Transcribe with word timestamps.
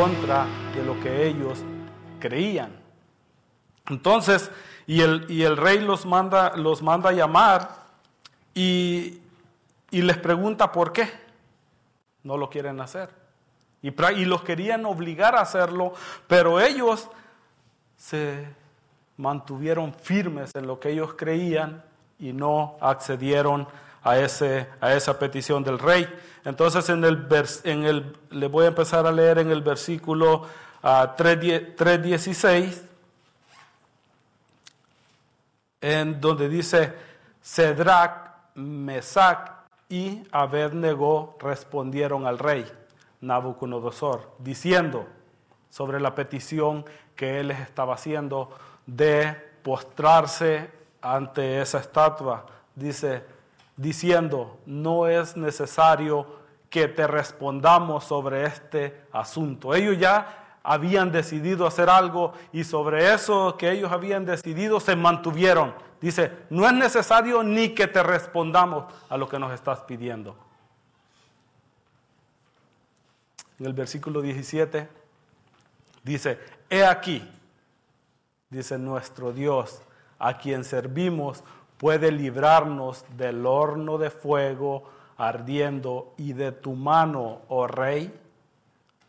contra 0.00 0.46
de 0.74 0.82
lo 0.82 0.98
que 0.98 1.26
ellos 1.26 1.58
creían. 2.18 2.72
Entonces, 3.90 4.50
y 4.86 5.02
el, 5.02 5.26
y 5.28 5.42
el 5.42 5.58
rey 5.58 5.78
los 5.78 6.06
manda, 6.06 6.56
los 6.56 6.80
manda 6.80 7.10
a 7.10 7.12
llamar 7.12 7.68
y, 8.54 9.20
y 9.90 10.00
les 10.00 10.16
pregunta 10.16 10.72
por 10.72 10.94
qué 10.94 11.10
no 12.22 12.38
lo 12.38 12.48
quieren 12.48 12.80
hacer. 12.80 13.10
Y, 13.82 13.88
y 13.88 14.24
los 14.24 14.42
querían 14.42 14.86
obligar 14.86 15.36
a 15.36 15.42
hacerlo, 15.42 15.92
pero 16.26 16.60
ellos 16.60 17.06
se 17.98 18.48
mantuvieron 19.18 19.92
firmes 19.92 20.50
en 20.54 20.66
lo 20.66 20.80
que 20.80 20.92
ellos 20.92 21.12
creían 21.12 21.84
y 22.18 22.32
no 22.32 22.78
accedieron 22.80 23.62
a, 23.62 23.68
ese, 24.04 24.66
a 24.80 24.94
esa 24.94 25.18
petición 25.18 25.62
del 25.62 25.78
rey. 25.78 26.08
Entonces 26.44 26.88
en 26.88 27.04
el, 27.04 27.26
en 27.64 27.84
el, 27.84 28.16
le 28.30 28.48
voy 28.48 28.64
a 28.64 28.68
empezar 28.68 29.06
a 29.06 29.12
leer 29.12 29.38
en 29.38 29.50
el 29.50 29.62
versículo 29.62 30.46
3.16, 30.82 32.72
ah, 32.72 32.86
en 35.82 36.20
donde 36.20 36.48
dice, 36.48 36.94
Cedrac, 37.42 38.30
Mesac 38.54 39.52
y 39.88 40.22
Abednego 40.30 41.36
respondieron 41.40 42.26
al 42.26 42.38
rey 42.38 42.70
Nabucodonosor, 43.20 44.34
diciendo 44.38 45.06
sobre 45.68 46.00
la 46.00 46.14
petición 46.14 46.84
que 47.14 47.40
él 47.40 47.48
les 47.48 47.60
estaba 47.60 47.94
haciendo 47.94 48.50
de 48.86 49.36
postrarse 49.62 50.70
ante 51.02 51.60
esa 51.60 51.78
estatua. 51.78 52.46
Dice, 52.74 53.22
diciendo, 53.80 54.60
no 54.66 55.06
es 55.06 55.38
necesario 55.38 56.26
que 56.68 56.86
te 56.86 57.06
respondamos 57.06 58.04
sobre 58.04 58.44
este 58.44 59.06
asunto. 59.10 59.74
Ellos 59.74 59.98
ya 59.98 60.58
habían 60.62 61.10
decidido 61.10 61.66
hacer 61.66 61.88
algo 61.88 62.34
y 62.52 62.64
sobre 62.64 63.14
eso 63.14 63.56
que 63.56 63.70
ellos 63.70 63.90
habían 63.90 64.26
decidido 64.26 64.80
se 64.80 64.96
mantuvieron. 64.96 65.74
Dice, 65.98 66.30
no 66.50 66.66
es 66.66 66.74
necesario 66.74 67.42
ni 67.42 67.70
que 67.70 67.86
te 67.86 68.02
respondamos 68.02 68.92
a 69.08 69.16
lo 69.16 69.26
que 69.28 69.38
nos 69.38 69.52
estás 69.52 69.80
pidiendo. 69.80 70.36
En 73.58 73.64
el 73.64 73.72
versículo 73.72 74.20
17 74.20 74.88
dice, 76.02 76.38
he 76.68 76.84
aquí, 76.84 77.26
dice 78.50 78.78
nuestro 78.78 79.32
Dios, 79.32 79.80
a 80.18 80.36
quien 80.36 80.64
servimos, 80.64 81.42
puede 81.80 82.12
librarnos 82.12 83.06
del 83.16 83.46
horno 83.46 83.96
de 83.96 84.10
fuego 84.10 84.82
ardiendo 85.16 86.12
y 86.18 86.34
de 86.34 86.52
tu 86.52 86.74
mano, 86.74 87.40
oh 87.48 87.66
rey, 87.66 88.14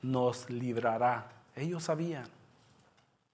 nos 0.01 0.49
librará. 0.49 1.27
Ellos 1.53 1.83
sabían, 1.83 2.29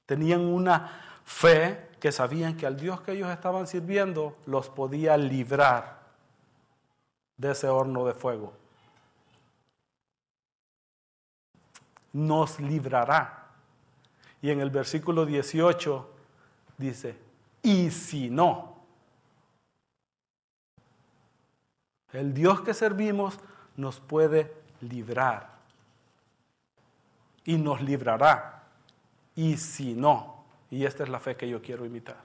tenían 0.08 0.41
una 0.41 1.19
fe 1.23 1.88
que 1.99 2.11
sabían 2.11 2.58
que 2.58 2.65
al 2.65 2.77
Dios 2.77 3.02
que 3.02 3.11
ellos 3.11 3.30
estaban 3.30 3.67
sirviendo 3.67 4.35
los 4.47 4.69
podía 4.69 5.15
librar 5.17 5.99
de 7.38 7.52
ese 7.52 7.67
horno 7.67 8.08
de 8.08 8.15
fuego. 8.15 8.53
Nos 12.11 12.59
librará. 12.59 13.49
Y 14.42 14.49
en 14.49 14.61
el 14.61 14.71
versículo 14.71 15.27
18 15.27 16.09
dice, 16.80 17.15
y 17.61 17.92
si 17.92 18.31
no, 18.31 18.77
El 22.14 22.34
Dios 22.34 22.62
que 22.62 22.73
servimos 22.73 23.40
nos 23.76 24.00
puede 24.00 24.54
librar 24.82 25.50
y 27.45 27.58
nos 27.58 27.82
librará. 27.82 28.64
Y 29.36 29.58
si 29.58 29.94
no, 29.94 30.44
y 30.70 30.86
esta 30.86 31.04
es 31.04 31.10
la 31.10 31.20
fe 31.20 31.36
que 31.36 31.48
yo 31.48 31.62
quiero 31.62 31.86
imitar, 31.86 32.18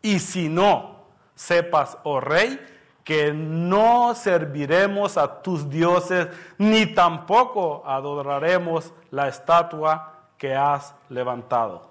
y 0.00 0.18
si 0.18 0.48
no, 0.48 1.06
sepas, 1.34 1.96
oh 2.04 2.20
rey, 2.20 2.60
que 3.04 3.32
no 3.32 4.14
serviremos 4.14 5.16
a 5.18 5.42
tus 5.42 5.68
dioses, 5.68 6.28
ni 6.58 6.86
tampoco 6.86 7.82
adoraremos 7.86 8.92
la 9.10 9.28
estatua 9.28 10.28
que 10.38 10.54
has 10.54 10.94
levantado. 11.08 11.90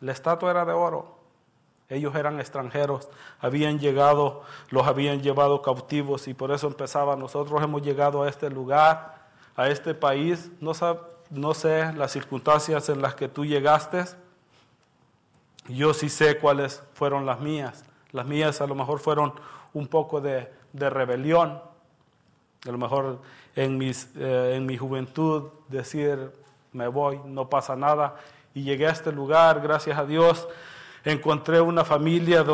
La 0.00 0.12
estatua 0.12 0.50
era 0.50 0.64
de 0.64 0.72
oro. 0.72 1.17
Ellos 1.90 2.14
eran 2.16 2.38
extranjeros, 2.38 3.08
habían 3.40 3.78
llegado, 3.78 4.42
los 4.68 4.86
habían 4.86 5.22
llevado 5.22 5.62
cautivos 5.62 6.28
y 6.28 6.34
por 6.34 6.50
eso 6.52 6.66
empezaba. 6.66 7.16
Nosotros 7.16 7.62
hemos 7.62 7.80
llegado 7.80 8.22
a 8.22 8.28
este 8.28 8.50
lugar, 8.50 9.26
a 9.56 9.68
este 9.68 9.94
país. 9.94 10.50
No, 10.60 10.74
sé 10.74 11.92
las 11.94 12.12
circunstancias 12.12 12.90
en 12.90 13.00
las 13.00 13.14
que 13.14 13.28
tú 13.28 13.46
llegaste. 13.46 14.04
Yo 15.66 15.94
sí 15.94 16.10
sé 16.10 16.38
cuáles 16.38 16.82
fueron 16.92 17.24
las 17.24 17.40
mías. 17.40 17.84
Las 18.12 18.26
mías 18.26 18.60
a 18.60 18.66
lo 18.66 18.74
mejor 18.74 18.98
fueron 18.98 19.32
un 19.72 19.86
poco 19.86 20.20
de, 20.20 20.52
rebelión. 20.74 21.62
A 22.66 22.70
lo 22.70 22.76
mejor 22.76 23.22
en, 23.56 23.80
eh, 23.80 24.52
en 24.56 24.66
mi 24.66 24.76
juventud 24.76 25.44
decir, 25.68 26.32
me 26.72 26.86
voy, 26.86 27.18
no 27.24 27.48
pasa 27.48 27.76
nada. 27.76 28.16
Y 28.52 28.62
llegué 28.62 28.88
a 28.88 28.90
este 28.90 29.10
lugar, 29.10 29.62
gracias 29.62 29.96
a 29.98 30.04
Dios 30.04 30.46
encontré 31.04 31.60
una 31.60 31.84
familia 31.84 32.44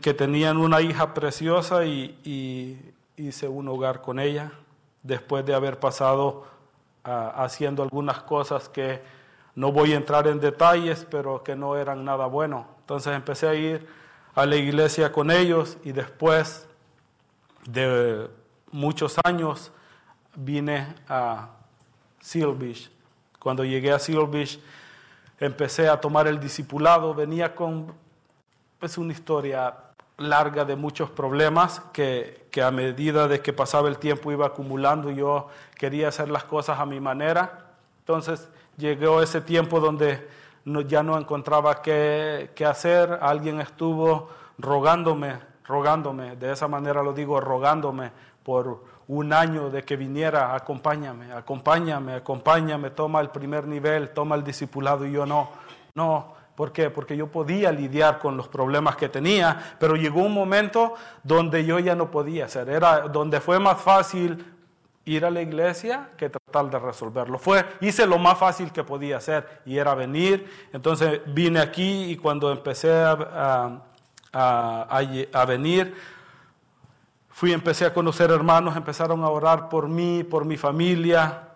que 0.00 0.14
tenían 0.14 0.56
una 0.56 0.80
hija 0.80 1.14
preciosa 1.14 1.84
y, 1.84 2.90
hice 3.16 3.46
un 3.46 3.68
hogar 3.68 4.00
con 4.00 4.18
ella 4.18 4.50
después 5.04 5.46
de 5.46 5.54
haber 5.54 5.78
pasado 5.78 6.46
ah, 7.04 7.32
haciendo 7.36 7.84
algunas 7.84 8.24
cosas 8.24 8.68
que 8.68 9.02
no 9.54 9.70
voy 9.70 9.92
a 9.92 9.96
entrar 9.96 10.26
en 10.26 10.40
detalles, 10.40 11.06
pero 11.08 11.44
que 11.44 11.54
no 11.54 11.76
eran 11.76 12.04
nada 12.04 12.26
bueno. 12.26 12.66
Entonces 12.80 13.14
empecé 13.14 13.46
a 13.46 13.54
ir 13.54 13.86
a 14.34 14.46
la 14.46 14.56
iglesia 14.56 15.12
con 15.12 15.30
ellos 15.30 15.78
y 15.84 15.92
después 15.92 16.66
de 17.66 18.28
muchos 18.72 19.16
años 19.24 19.70
vine 20.34 20.94
a 21.08 21.50
Seal 22.20 22.54
Beach. 22.54 22.90
Cuando 23.38 23.64
llegué 23.64 23.92
a 23.92 23.98
Seal 23.98 24.26
Beach 24.26 24.58
empecé 25.38 25.88
a 25.88 26.00
tomar 26.00 26.26
el 26.26 26.40
discipulado, 26.40 27.14
venía 27.14 27.54
con 27.54 27.92
es 28.84 28.98
una 28.98 29.12
historia 29.12 29.74
larga 30.18 30.64
de 30.64 30.76
muchos 30.76 31.10
problemas 31.10 31.80
que, 31.92 32.48
a 32.62 32.70
medida 32.70 33.26
de 33.26 33.40
que 33.40 33.52
pasaba 33.52 33.88
el 33.88 33.98
tiempo 33.98 34.30
iba 34.30 34.46
acumulando 34.46 35.10
yo 35.10 35.48
quería 35.74 36.08
hacer 36.08 36.28
las 36.28 36.44
cosas 36.44 36.78
a 36.78 36.86
mi 36.86 37.00
manera. 37.00 37.74
Entonces 38.00 38.48
llegó 38.76 39.22
ese 39.22 39.40
tiempo 39.40 39.80
donde 39.80 40.28
ya 40.86 41.02
no 41.02 41.18
encontraba 41.18 41.82
qué, 41.82 42.50
qué 42.54 42.66
hacer. 42.66 43.18
Alguien 43.22 43.60
estuvo 43.60 44.28
rogándome, 44.58 45.38
rogándome, 45.64 46.36
de 46.36 46.52
esa 46.52 46.68
manera 46.68 47.02
lo 47.02 47.12
digo, 47.12 47.40
rogándome 47.40 48.12
por 48.44 48.84
un 49.08 49.32
año 49.32 49.70
de 49.70 49.82
que 49.82 49.96
viniera, 49.96 50.54
acompáñame, 50.54 51.32
acompáñame, 51.32 52.14
acompáñame, 52.14 52.90
toma 52.90 53.20
el 53.20 53.30
primer 53.30 53.66
nivel, 53.66 54.10
toma 54.10 54.34
el 54.36 54.44
discipulado 54.44 55.06
y 55.06 55.12
yo 55.12 55.26
no, 55.26 55.50
no, 55.94 56.34
¿Por 56.54 56.70
qué? 56.70 56.88
Porque 56.88 57.16
yo 57.16 57.26
podía 57.26 57.72
lidiar 57.72 58.20
con 58.20 58.36
los 58.36 58.46
problemas 58.46 58.96
que 58.96 59.08
tenía, 59.08 59.76
pero 59.80 59.96
llegó 59.96 60.22
un 60.22 60.32
momento 60.32 60.94
donde 61.24 61.64
yo 61.64 61.80
ya 61.80 61.96
no 61.96 62.10
podía 62.10 62.44
hacer. 62.44 62.68
Era 62.68 63.00
donde 63.08 63.40
fue 63.40 63.58
más 63.58 63.80
fácil 63.80 64.52
ir 65.04 65.24
a 65.24 65.30
la 65.30 65.42
iglesia 65.42 66.10
que 66.16 66.30
tratar 66.30 66.70
de 66.70 66.78
resolverlo. 66.78 67.38
Fue, 67.38 67.64
hice 67.80 68.06
lo 68.06 68.18
más 68.18 68.38
fácil 68.38 68.70
que 68.70 68.84
podía 68.84 69.16
hacer 69.16 69.62
y 69.66 69.78
era 69.78 69.96
venir. 69.96 70.48
Entonces 70.72 71.22
vine 71.26 71.58
aquí 71.58 72.12
y 72.12 72.16
cuando 72.16 72.52
empecé 72.52 72.92
a, 72.92 73.80
a 74.32 75.44
venir, 75.46 75.92
fui, 77.34 77.52
empecé 77.52 77.84
a 77.84 77.92
conocer 77.92 78.30
hermanos, 78.30 78.76
empezaron 78.76 79.24
a 79.24 79.28
orar 79.28 79.68
por 79.68 79.88
mí, 79.88 80.22
por 80.22 80.44
mi 80.44 80.56
familia. 80.56 81.48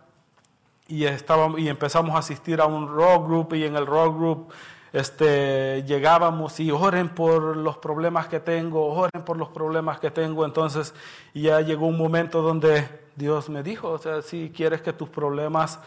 Y, 0.88 1.04
estábamos, 1.04 1.60
y 1.60 1.68
empezamos 1.68 2.16
a 2.16 2.18
asistir 2.18 2.60
a 2.60 2.66
un 2.66 2.88
rock 2.88 3.26
group 3.26 3.54
y 3.54 3.64
en 3.64 3.76
el 3.76 3.86
rock 3.86 4.16
group 4.16 4.52
este, 4.92 5.84
llegábamos 5.84 6.58
y 6.58 6.72
oren 6.72 7.10
por 7.10 7.56
los 7.56 7.76
problemas 7.78 8.26
que 8.26 8.40
tengo, 8.40 8.86
oren 8.86 9.22
por 9.24 9.36
los 9.36 9.50
problemas 9.50 10.00
que 10.00 10.10
tengo. 10.10 10.44
Entonces 10.44 10.94
ya 11.32 11.60
llegó 11.60 11.86
un 11.86 11.96
momento 11.96 12.42
donde 12.42 12.88
Dios 13.14 13.48
me 13.48 13.62
dijo, 13.62 13.90
o 13.90 13.98
sea, 13.98 14.20
si 14.22 14.50
quieres 14.50 14.82
que 14.82 14.92
tus 14.92 15.08
problemas 15.08 15.78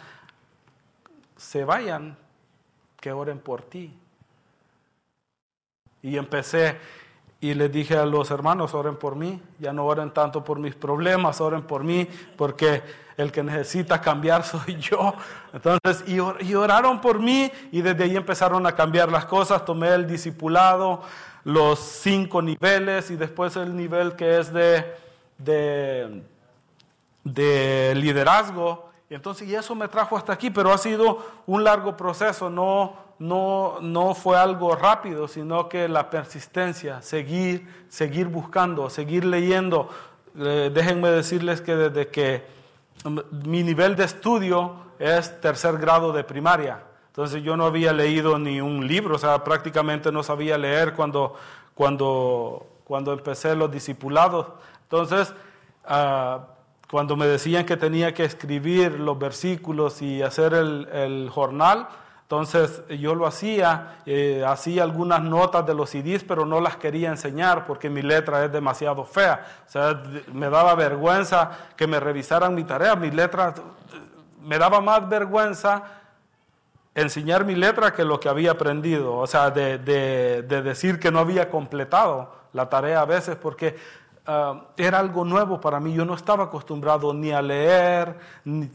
se 1.35 1.65
vayan, 1.65 2.15
que 2.97 3.11
oren 3.11 3.39
por 3.39 3.63
ti. 3.63 3.93
Y 6.01 6.15
empecé 6.15 6.77
y 7.41 7.55
les 7.55 7.71
dije 7.71 7.97
a 7.97 8.05
los 8.05 8.29
hermanos, 8.29 8.75
oren 8.75 8.95
por 8.95 9.15
mí, 9.15 9.41
ya 9.57 9.73
no 9.73 9.85
oren 9.85 10.11
tanto 10.11 10.43
por 10.43 10.59
mis 10.59 10.75
problemas, 10.75 11.41
oren 11.41 11.63
por 11.63 11.83
mí, 11.83 12.07
porque 12.38 12.83
el 13.17 13.31
que 13.31 13.41
necesita 13.41 13.99
cambiar 13.99 14.43
soy 14.45 14.77
yo. 14.77 15.15
Entonces, 15.51 16.03
y, 16.07 16.53
oraron 16.53 17.01
por 17.01 17.19
mí 17.19 17.51
y 17.71 17.81
desde 17.81 18.03
ahí 18.03 18.15
empezaron 18.15 18.67
a 18.67 18.75
cambiar 18.75 19.11
las 19.11 19.25
cosas, 19.25 19.65
tomé 19.65 19.89
el 19.89 20.05
discipulado, 20.07 21.01
los 21.43 21.79
cinco 21.79 22.43
niveles 22.43 23.09
y 23.09 23.15
después 23.15 23.55
el 23.55 23.75
nivel 23.75 24.15
que 24.15 24.39
es 24.39 24.53
de, 24.53 24.95
de, 25.39 26.21
de 27.23 27.93
liderazgo 27.95 28.91
Y 29.09 29.15
entonces, 29.15 29.47
y 29.47 29.55
eso 29.55 29.73
me 29.73 29.88
trajo 29.88 30.15
hasta 30.15 30.31
aquí, 30.31 30.51
pero 30.51 30.71
ha 30.71 30.77
sido 30.77 31.25
un 31.47 31.63
largo 31.63 31.97
proceso, 31.97 32.51
no, 32.51 32.93
no, 33.21 33.77
no 33.81 34.15
fue 34.15 34.35
algo 34.35 34.75
rápido, 34.75 35.27
sino 35.27 35.69
que 35.69 35.88
la 35.88 36.09
persistencia, 36.09 37.03
seguir, 37.03 37.68
seguir 37.88 38.27
buscando, 38.27 38.89
seguir 38.89 39.25
leyendo. 39.25 39.89
Eh, 40.35 40.71
déjenme 40.73 41.12
decirles 41.12 41.62
que 41.62 41.75
desde 41.75 42.07
que 42.07 42.44
mm, 43.03 43.19
mi 43.47 43.62
nivel 43.62 43.95
de 43.95 44.06
estudio 44.06 44.73
es 44.97 45.39
tercer 45.39 45.77
grado 45.77 46.12
de 46.12 46.23
primaria, 46.23 46.83
entonces 47.09 47.44
yo 47.44 47.56
no 47.56 47.65
había 47.65 47.94
leído 47.94 48.39
ni 48.39 48.59
un 48.59 48.88
libro, 48.88 49.15
o 49.15 49.19
sea, 49.19 49.44
prácticamente 49.44 50.12
no 50.12 50.24
sabía 50.24 50.57
leer 50.57 50.94
cuando, 50.94 51.35
cuando, 51.75 52.65
cuando 52.85 53.13
empecé 53.13 53.56
los 53.56 53.71
discipulados. 53.71 54.47
Entonces, 54.83 55.31
uh, 55.85 56.39
cuando 56.89 57.15
me 57.15 57.27
decían 57.27 57.65
que 57.65 57.77
tenía 57.77 58.13
que 58.13 58.24
escribir 58.24 59.00
los 59.00 59.19
versículos 59.19 60.01
y 60.01 60.24
hacer 60.24 60.53
el, 60.53 61.29
jornal, 61.29 61.88
entonces 62.31 62.81
yo 62.87 63.13
lo 63.13 63.27
hacía, 63.27 63.97
eh, 64.05 64.41
hacía 64.47 64.83
algunas 64.83 65.21
notas 65.21 65.65
de 65.65 65.73
los 65.73 65.89
CDs, 65.89 66.23
pero 66.23 66.45
no 66.45 66.61
las 66.61 66.77
quería 66.77 67.09
enseñar 67.09 67.65
porque 67.65 67.89
mi 67.89 68.01
letra 68.01 68.45
es 68.45 68.51
demasiado 68.53 69.03
fea. 69.03 69.45
O 69.67 69.69
sea, 69.69 70.01
me 70.31 70.49
daba 70.49 70.73
vergüenza 70.75 71.51
que 71.75 71.87
me 71.87 71.99
revisaran 71.99 72.55
mi 72.55 72.63
tarea. 72.63 72.95
Mi 72.95 73.11
letra, 73.11 73.53
me 74.41 74.57
daba 74.57 74.79
más 74.79 75.09
vergüenza 75.09 75.83
enseñar 76.95 77.43
mi 77.43 77.55
letra 77.55 77.91
que 77.91 78.05
lo 78.05 78.17
que 78.17 78.29
había 78.29 78.51
aprendido. 78.51 79.17
O 79.17 79.27
sea, 79.27 79.51
de, 79.51 79.77
de 79.77 80.61
decir 80.61 81.01
que 81.01 81.11
no 81.11 81.19
había 81.19 81.49
completado 81.49 82.33
la 82.53 82.69
tarea 82.69 83.01
a 83.01 83.05
veces 83.05 83.35
porque 83.35 83.75
Ah, 84.25 84.67
era 84.77 84.99
algo 84.99 85.25
nuevo 85.25 85.59
para 85.59 85.79
mí. 85.79 85.93
Yo 85.93 86.05
no 86.05 86.13
estaba 86.13 86.45
acostumbrado 86.45 87.13
ni 87.13 87.31
a 87.31 87.41
leer, 87.41 88.17
ni, 88.45 88.69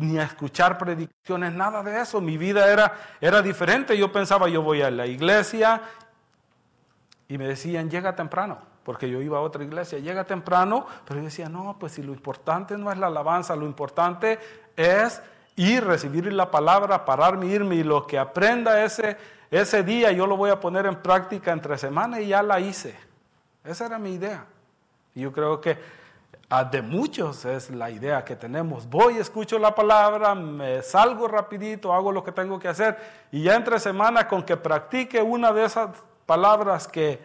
a 0.00 0.22
escuchar 0.22 0.78
predicaciones, 0.78 1.52
nada 1.52 1.82
de 1.82 2.00
eso. 2.00 2.20
Mi 2.20 2.38
vida 2.38 2.70
era, 2.70 2.94
era 3.20 3.42
diferente. 3.42 3.96
Yo 3.96 4.12
pensaba, 4.12 4.48
yo 4.48 4.62
voy 4.62 4.82
a 4.82 4.90
la 4.90 5.06
iglesia 5.06 5.82
y 7.28 7.36
me 7.36 7.46
decían, 7.46 7.90
llega 7.90 8.16
temprano, 8.16 8.58
porque 8.84 9.10
yo 9.10 9.20
iba 9.20 9.38
a 9.38 9.42
otra 9.42 9.64
iglesia, 9.64 9.98
llega 9.98 10.24
temprano, 10.24 10.86
pero 11.04 11.20
yo 11.20 11.24
decía, 11.26 11.48
no, 11.48 11.76
pues 11.78 11.92
si 11.92 12.02
lo 12.02 12.12
importante 12.12 12.78
no 12.78 12.90
es 12.90 12.98
la 12.98 13.08
alabanza, 13.08 13.54
lo 13.54 13.66
importante 13.66 14.38
es 14.76 15.20
ir, 15.56 15.84
recibir 15.84 16.32
la 16.32 16.50
palabra, 16.50 17.04
pararme, 17.04 17.46
irme 17.46 17.74
y 17.74 17.82
lo 17.82 18.06
que 18.06 18.18
aprenda 18.18 18.82
ese, 18.84 19.16
ese 19.50 19.82
día 19.82 20.12
yo 20.12 20.26
lo 20.26 20.36
voy 20.36 20.50
a 20.50 20.60
poner 20.60 20.86
en 20.86 20.96
práctica 20.96 21.52
entre 21.52 21.76
semanas 21.76 22.20
y 22.20 22.28
ya 22.28 22.42
la 22.42 22.60
hice. 22.60 22.94
Esa 23.64 23.86
era 23.86 23.98
mi 23.98 24.14
idea. 24.14 24.46
Yo 25.14 25.32
creo 25.32 25.60
que 25.60 25.76
de 26.70 26.80
muchos 26.80 27.44
es 27.44 27.70
la 27.70 27.90
idea 27.90 28.24
que 28.24 28.34
tenemos. 28.34 28.88
Voy, 28.88 29.18
escucho 29.18 29.58
la 29.58 29.74
palabra, 29.74 30.34
me 30.34 30.82
salgo 30.82 31.28
rapidito, 31.28 31.92
hago 31.92 32.10
lo 32.10 32.24
que 32.24 32.32
tengo 32.32 32.58
que 32.58 32.68
hacer 32.68 32.96
y 33.30 33.42
ya 33.42 33.54
entre 33.54 33.78
semana 33.78 34.26
con 34.26 34.42
que 34.42 34.56
practique 34.56 35.20
una 35.20 35.52
de 35.52 35.64
esas 35.64 35.90
palabras 36.24 36.88
que, 36.88 37.20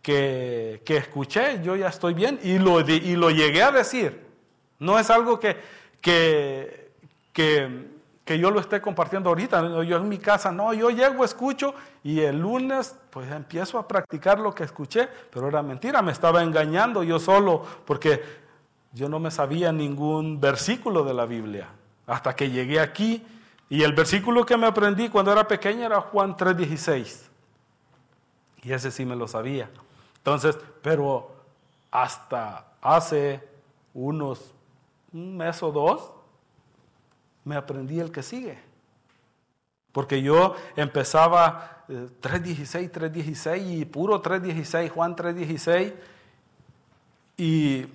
que, 0.00 0.80
escuché, 0.86 1.60
yo 1.62 1.74
ya 1.74 1.88
estoy 1.88 2.14
bien 2.14 2.38
y 2.42 2.58
lo, 2.58 2.80
y 2.80 3.16
lo 3.16 3.30
llegué 3.30 3.62
a 3.62 3.72
decir. 3.72 4.26
No 4.78 4.98
es 4.98 5.10
algo 5.10 5.40
que, 5.40 5.56
que, 6.00 6.92
que 7.32 7.98
que 8.28 8.38
yo 8.38 8.50
lo 8.50 8.60
esté 8.60 8.82
compartiendo 8.82 9.30
ahorita. 9.30 9.82
Yo 9.84 9.96
en 9.96 10.06
mi 10.06 10.18
casa, 10.18 10.52
no, 10.52 10.74
yo 10.74 10.90
llego, 10.90 11.24
escucho 11.24 11.74
y 12.04 12.20
el 12.20 12.38
lunes 12.38 12.94
pues 13.08 13.32
empiezo 13.32 13.78
a 13.78 13.88
practicar 13.88 14.38
lo 14.38 14.54
que 14.54 14.64
escuché, 14.64 15.08
pero 15.32 15.48
era 15.48 15.62
mentira, 15.62 16.02
me 16.02 16.12
estaba 16.12 16.42
engañando 16.42 17.02
yo 17.02 17.18
solo 17.18 17.64
porque 17.86 18.22
yo 18.92 19.08
no 19.08 19.18
me 19.18 19.30
sabía 19.30 19.72
ningún 19.72 20.40
versículo 20.40 21.04
de 21.04 21.14
la 21.14 21.26
Biblia 21.26 21.68
hasta 22.06 22.34
que 22.34 22.50
llegué 22.50 22.80
aquí 22.80 23.24
y 23.68 23.82
el 23.82 23.92
versículo 23.92 24.46
que 24.46 24.56
me 24.56 24.66
aprendí 24.66 25.08
cuando 25.08 25.32
era 25.32 25.46
pequeña 25.46 25.86
era 25.86 26.00
Juan 26.00 26.36
3:16 26.36 27.28
y 28.62 28.72
ese 28.72 28.90
sí 28.90 29.04
me 29.04 29.16
lo 29.16 29.28
sabía. 29.28 29.70
Entonces, 30.16 30.58
pero 30.82 31.30
hasta 31.90 32.72
hace 32.80 33.46
unos 33.94 34.54
un 35.12 35.36
mes 35.36 35.62
o 35.62 35.72
dos 35.72 36.12
me 37.44 37.56
aprendí 37.56 37.98
el 37.98 38.12
que 38.12 38.22
sigue. 38.22 38.58
Porque 39.92 40.22
yo 40.22 40.54
empezaba 40.76 41.84
3.16, 41.88 42.82
eh, 42.82 42.92
3.16 42.92 43.80
y 43.80 43.84
puro 43.86 44.22
3.16, 44.22 44.90
Juan 44.90 45.16
3.16. 45.16 45.94
Y, 47.38 47.86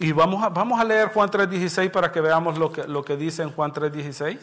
y 0.00 0.12
vamos, 0.12 0.42
a, 0.42 0.48
vamos 0.48 0.80
a 0.80 0.84
leer 0.84 1.12
Juan 1.12 1.28
3.16 1.28 1.90
para 1.90 2.10
que 2.10 2.22
veamos 2.22 2.56
lo 2.56 2.72
que, 2.72 2.84
lo 2.88 3.04
que 3.04 3.18
dice 3.18 3.42
en 3.42 3.50
Juan 3.50 3.70
3.16. 3.70 4.38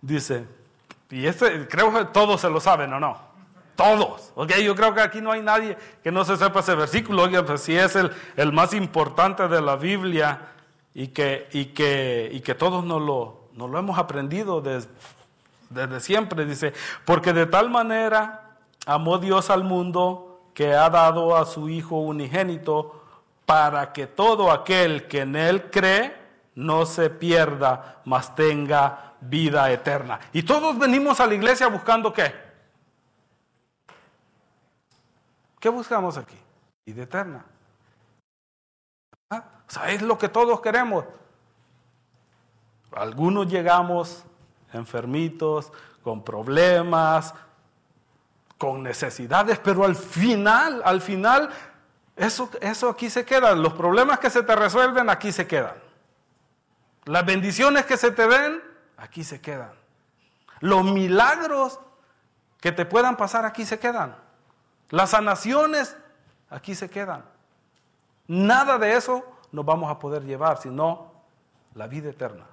Dice, 0.00 0.46
y 1.10 1.26
este 1.26 1.68
creo 1.68 1.92
que 1.92 2.06
todos 2.06 2.40
se 2.40 2.48
lo 2.48 2.58
saben 2.58 2.94
o 2.94 2.98
no. 2.98 3.20
Todos. 3.76 4.32
Okay, 4.34 4.64
yo 4.64 4.74
creo 4.74 4.94
que 4.94 5.02
aquí 5.02 5.20
no 5.20 5.32
hay 5.32 5.42
nadie 5.42 5.76
que 6.02 6.10
no 6.10 6.24
se 6.24 6.38
sepa 6.38 6.60
ese 6.60 6.74
versículo. 6.74 7.24
Oye, 7.24 7.42
pues 7.42 7.60
si 7.60 7.76
es 7.76 7.94
el, 7.94 8.10
el 8.36 8.52
más 8.54 8.72
importante 8.72 9.48
de 9.48 9.60
la 9.60 9.76
Biblia 9.76 10.48
y 10.94 11.08
que, 11.08 11.48
y 11.52 11.66
que, 11.66 12.30
y 12.32 12.40
que 12.40 12.54
todos 12.54 12.86
nos 12.86 13.02
lo, 13.02 13.50
lo 13.54 13.78
hemos 13.78 13.98
aprendido 13.98 14.62
desde, 14.62 14.88
desde 15.68 16.00
siempre. 16.00 16.46
Dice, 16.46 16.72
porque 17.04 17.34
de 17.34 17.44
tal 17.44 17.68
manera 17.68 18.56
amó 18.86 19.18
Dios 19.18 19.50
al 19.50 19.62
mundo 19.62 20.25
que 20.56 20.72
ha 20.72 20.88
dado 20.88 21.36
a 21.36 21.44
su 21.44 21.68
Hijo 21.68 21.96
unigénito 21.96 23.04
para 23.44 23.92
que 23.92 24.06
todo 24.06 24.50
aquel 24.50 25.06
que 25.06 25.20
en 25.20 25.36
Él 25.36 25.70
cree 25.70 26.16
no 26.54 26.86
se 26.86 27.10
pierda, 27.10 28.00
mas 28.06 28.34
tenga 28.34 29.16
vida 29.20 29.70
eterna. 29.70 30.18
Y 30.32 30.44
todos 30.44 30.78
venimos 30.78 31.20
a 31.20 31.26
la 31.26 31.34
iglesia 31.34 31.68
buscando 31.68 32.10
qué? 32.10 32.34
¿Qué 35.60 35.68
buscamos 35.68 36.16
aquí? 36.16 36.38
Vida 36.86 37.02
eterna. 37.02 37.44
O 39.30 39.36
sea, 39.68 39.90
es 39.90 40.00
lo 40.00 40.16
que 40.16 40.30
todos 40.30 40.62
queremos. 40.62 41.04
Algunos 42.92 43.46
llegamos 43.46 44.24
enfermitos, 44.72 45.70
con 46.02 46.24
problemas, 46.24 47.34
con 48.58 48.82
necesidades, 48.82 49.58
pero 49.58 49.84
al 49.84 49.96
final, 49.96 50.82
al 50.84 51.00
final, 51.00 51.50
eso, 52.16 52.48
eso 52.60 52.88
aquí 52.88 53.10
se 53.10 53.24
queda. 53.24 53.54
Los 53.54 53.74
problemas 53.74 54.18
que 54.18 54.30
se 54.30 54.42
te 54.42 54.56
resuelven, 54.56 55.10
aquí 55.10 55.32
se 55.32 55.46
quedan. 55.46 55.74
Las 57.04 57.24
bendiciones 57.24 57.84
que 57.84 57.96
se 57.96 58.10
te 58.10 58.26
den, 58.26 58.62
aquí 58.96 59.24
se 59.24 59.40
quedan. 59.40 59.72
Los 60.60 60.84
milagros 60.84 61.78
que 62.60 62.72
te 62.72 62.86
puedan 62.86 63.16
pasar, 63.16 63.44
aquí 63.44 63.64
se 63.66 63.78
quedan. 63.78 64.16
Las 64.90 65.10
sanaciones, 65.10 65.96
aquí 66.48 66.74
se 66.74 66.88
quedan. 66.88 67.24
Nada 68.26 68.78
de 68.78 68.94
eso 68.94 69.24
nos 69.52 69.64
vamos 69.64 69.90
a 69.90 69.98
poder 69.98 70.24
llevar, 70.24 70.58
sino 70.58 71.12
la 71.74 71.86
vida 71.86 72.10
eterna. 72.10 72.46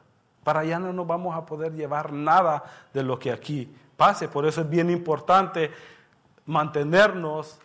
Para 0.43 0.59
allá 0.59 0.77
no 0.77 0.91
nos 0.91 1.07
vamos 1.07 1.35
a 1.35 1.45
poder 1.45 1.73
llevar 1.73 2.11
nada 2.11 2.63
de 2.93 3.03
lo 3.03 3.17
que 3.17 3.31
aquí 3.31 3.73
pase. 3.95 4.27
Por 4.27 4.45
eso 4.45 4.61
es 4.61 4.69
bien 4.69 4.89
importante 4.89 5.71
mantenernos 6.45 7.59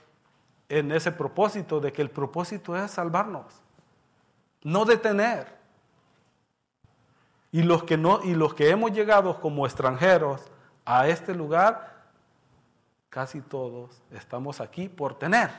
en 0.68 0.92
ese 0.92 1.12
propósito 1.12 1.80
de 1.80 1.92
que 1.92 2.02
el 2.02 2.10
propósito 2.10 2.76
es 2.76 2.90
salvarnos, 2.90 3.46
no 4.62 4.84
detener. 4.84 5.56
Y 7.50 7.62
los 7.62 7.82
que 7.84 7.96
no 7.96 8.20
y 8.22 8.34
los 8.34 8.52
que 8.52 8.68
hemos 8.68 8.92
llegado 8.92 9.40
como 9.40 9.64
extranjeros 9.64 10.42
a 10.84 11.08
este 11.08 11.34
lugar, 11.34 12.04
casi 13.08 13.40
todos 13.40 14.02
estamos 14.10 14.60
aquí 14.60 14.88
por 14.88 15.18
tener. 15.18 15.50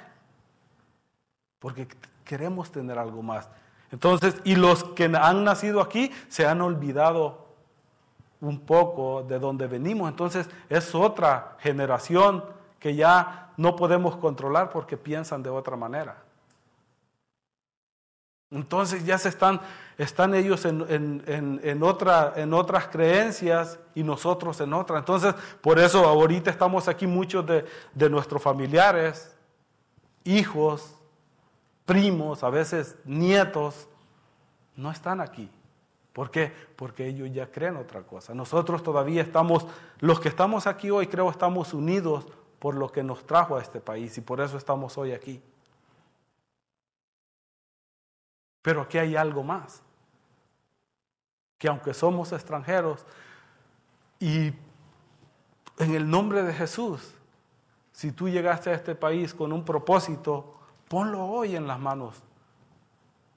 Porque 1.57 1.87
queremos 2.23 2.71
tener 2.71 2.99
algo 2.99 3.23
más. 3.23 3.49
Entonces, 3.91 4.35
y 4.43 4.55
los 4.55 4.83
que 4.83 5.05
han 5.05 5.43
nacido 5.43 5.81
aquí 5.81 6.11
se 6.27 6.45
han 6.45 6.61
olvidado 6.61 7.47
un 8.39 8.59
poco 8.59 9.23
de 9.23 9.39
donde 9.39 9.65
venimos. 9.65 10.09
Entonces, 10.09 10.47
es 10.69 10.93
otra 10.93 11.57
generación 11.59 12.45
que 12.79 12.95
ya 12.95 13.51
no 13.57 13.75
podemos 13.75 14.15
controlar 14.15 14.69
porque 14.69 14.97
piensan 14.97 15.43
de 15.43 15.49
otra 15.49 15.75
manera. 15.75 16.23
Entonces 18.51 19.05
ya 19.05 19.17
se 19.17 19.29
están, 19.29 19.61
están 19.97 20.33
ellos 20.33 20.65
en, 20.65 21.83
otra, 21.83 22.33
en 22.35 22.53
otras 22.53 22.87
creencias 22.87 23.77
y 23.93 24.01
nosotros 24.01 24.59
en 24.61 24.73
otras. 24.73 24.99
Entonces, 24.99 25.35
por 25.61 25.77
eso 25.77 26.03
ahorita 26.05 26.49
estamos 26.49 26.87
aquí 26.87 27.05
muchos 27.05 27.45
de, 27.45 27.65
de 27.93 28.09
nuestros 28.09 28.41
familiares, 28.41 29.35
hijos, 30.23 30.95
primos, 31.85 32.43
a 32.43 32.49
veces 32.49 32.95
nietos, 33.05 33.87
no 34.75 34.89
están 34.89 35.21
aquí. 35.21 35.51
¿Por 36.13 36.31
qué? 36.31 36.51
Porque 36.75 37.05
ellos 37.05 37.29
ya 37.31 37.51
creen 37.51 37.77
otra 37.77 38.01
cosa. 38.01 38.33
Nosotros 38.33 38.81
todavía 38.81 39.21
estamos, 39.21 39.67
los 39.99 40.19
que 40.19 40.29
estamos 40.29 40.65
aquí 40.65 40.89
hoy 40.89 41.05
creo 41.05 41.29
estamos 41.29 41.73
unidos 41.73 42.25
por 42.59 42.75
lo 42.75 42.91
que 42.91 43.03
nos 43.03 43.25
trajo 43.25 43.55
a 43.57 43.61
este 43.61 43.79
país 43.79 44.17
y 44.17 44.21
por 44.21 44.41
eso 44.41 44.57
estamos 44.57 44.97
hoy 44.97 45.13
aquí. 45.13 45.41
Pero 48.61 48.81
aquí 48.81 48.97
hay 48.97 49.15
algo 49.15 49.43
más. 49.43 49.81
que 51.57 51.67
aunque 51.67 51.93
somos 51.93 52.31
extranjeros 52.31 53.05
y 54.17 54.53
en 55.77 55.93
el 55.93 56.09
nombre 56.09 56.41
de 56.43 56.53
Jesús, 56.53 57.13
si 57.91 58.13
tú 58.13 58.29
llegaste 58.29 58.69
a 58.69 58.73
este 58.75 58.95
país 58.95 59.33
con 59.33 59.51
un 59.51 59.65
propósito, 59.65 60.53
ponlo 60.87 61.25
hoy 61.25 61.57
en 61.57 61.67
las 61.67 61.77
manos 61.77 62.23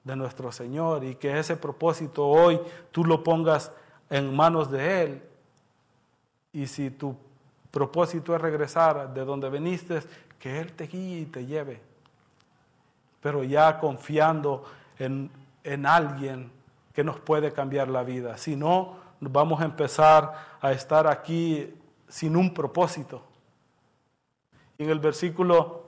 de 0.05 0.15
nuestro 0.15 0.53
Señor 0.53 1.03
y 1.03 1.15
que 1.15 1.37
ese 1.37 1.57
propósito 1.57 2.25
hoy 2.25 2.61
tú 2.91 3.03
lo 3.03 3.23
pongas 3.23 3.73
en 4.09 4.33
manos 4.33 4.71
de 4.71 5.03
Él. 5.03 5.23
Y 6.53 6.67
si 6.67 6.91
tu 6.91 7.17
propósito 7.73 8.35
es 8.35 8.41
regresar 8.41 9.11
de 9.15 9.25
donde 9.25 9.49
viniste, 9.49 9.99
que 10.37 10.59
Él 10.59 10.73
te 10.73 10.85
guíe 10.85 11.21
y 11.21 11.25
te 11.25 11.43
lleve. 11.43 11.81
Pero 13.19 13.43
ya 13.43 13.79
confiando 13.79 14.63
en, 14.99 15.31
en 15.63 15.87
alguien 15.87 16.51
que 16.93 17.03
nos 17.03 17.19
puede 17.19 17.51
cambiar 17.51 17.87
la 17.87 18.03
vida. 18.03 18.37
Si 18.37 18.55
no, 18.55 18.97
vamos 19.19 19.59
a 19.59 19.65
empezar 19.65 20.57
a 20.61 20.71
estar 20.71 21.07
aquí 21.07 21.73
sin 22.07 22.37
un 22.37 22.53
propósito. 22.53 23.23
Y 24.77 24.83
en 24.83 24.91
el 24.91 24.99
versículo, 24.99 25.87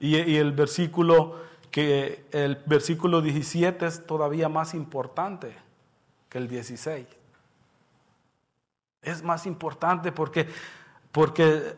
y, 0.00 0.16
y 0.16 0.36
el 0.36 0.52
versículo 0.52 1.36
que 1.70 2.24
el 2.32 2.56
versículo 2.64 3.20
17 3.20 3.86
es 3.86 4.06
todavía 4.06 4.48
más 4.48 4.72
importante 4.72 5.54
que 6.30 6.38
el 6.38 6.48
16. 6.48 7.17
Es 9.08 9.22
más 9.22 9.46
importante 9.46 10.12
porque, 10.12 10.46
porque 11.12 11.76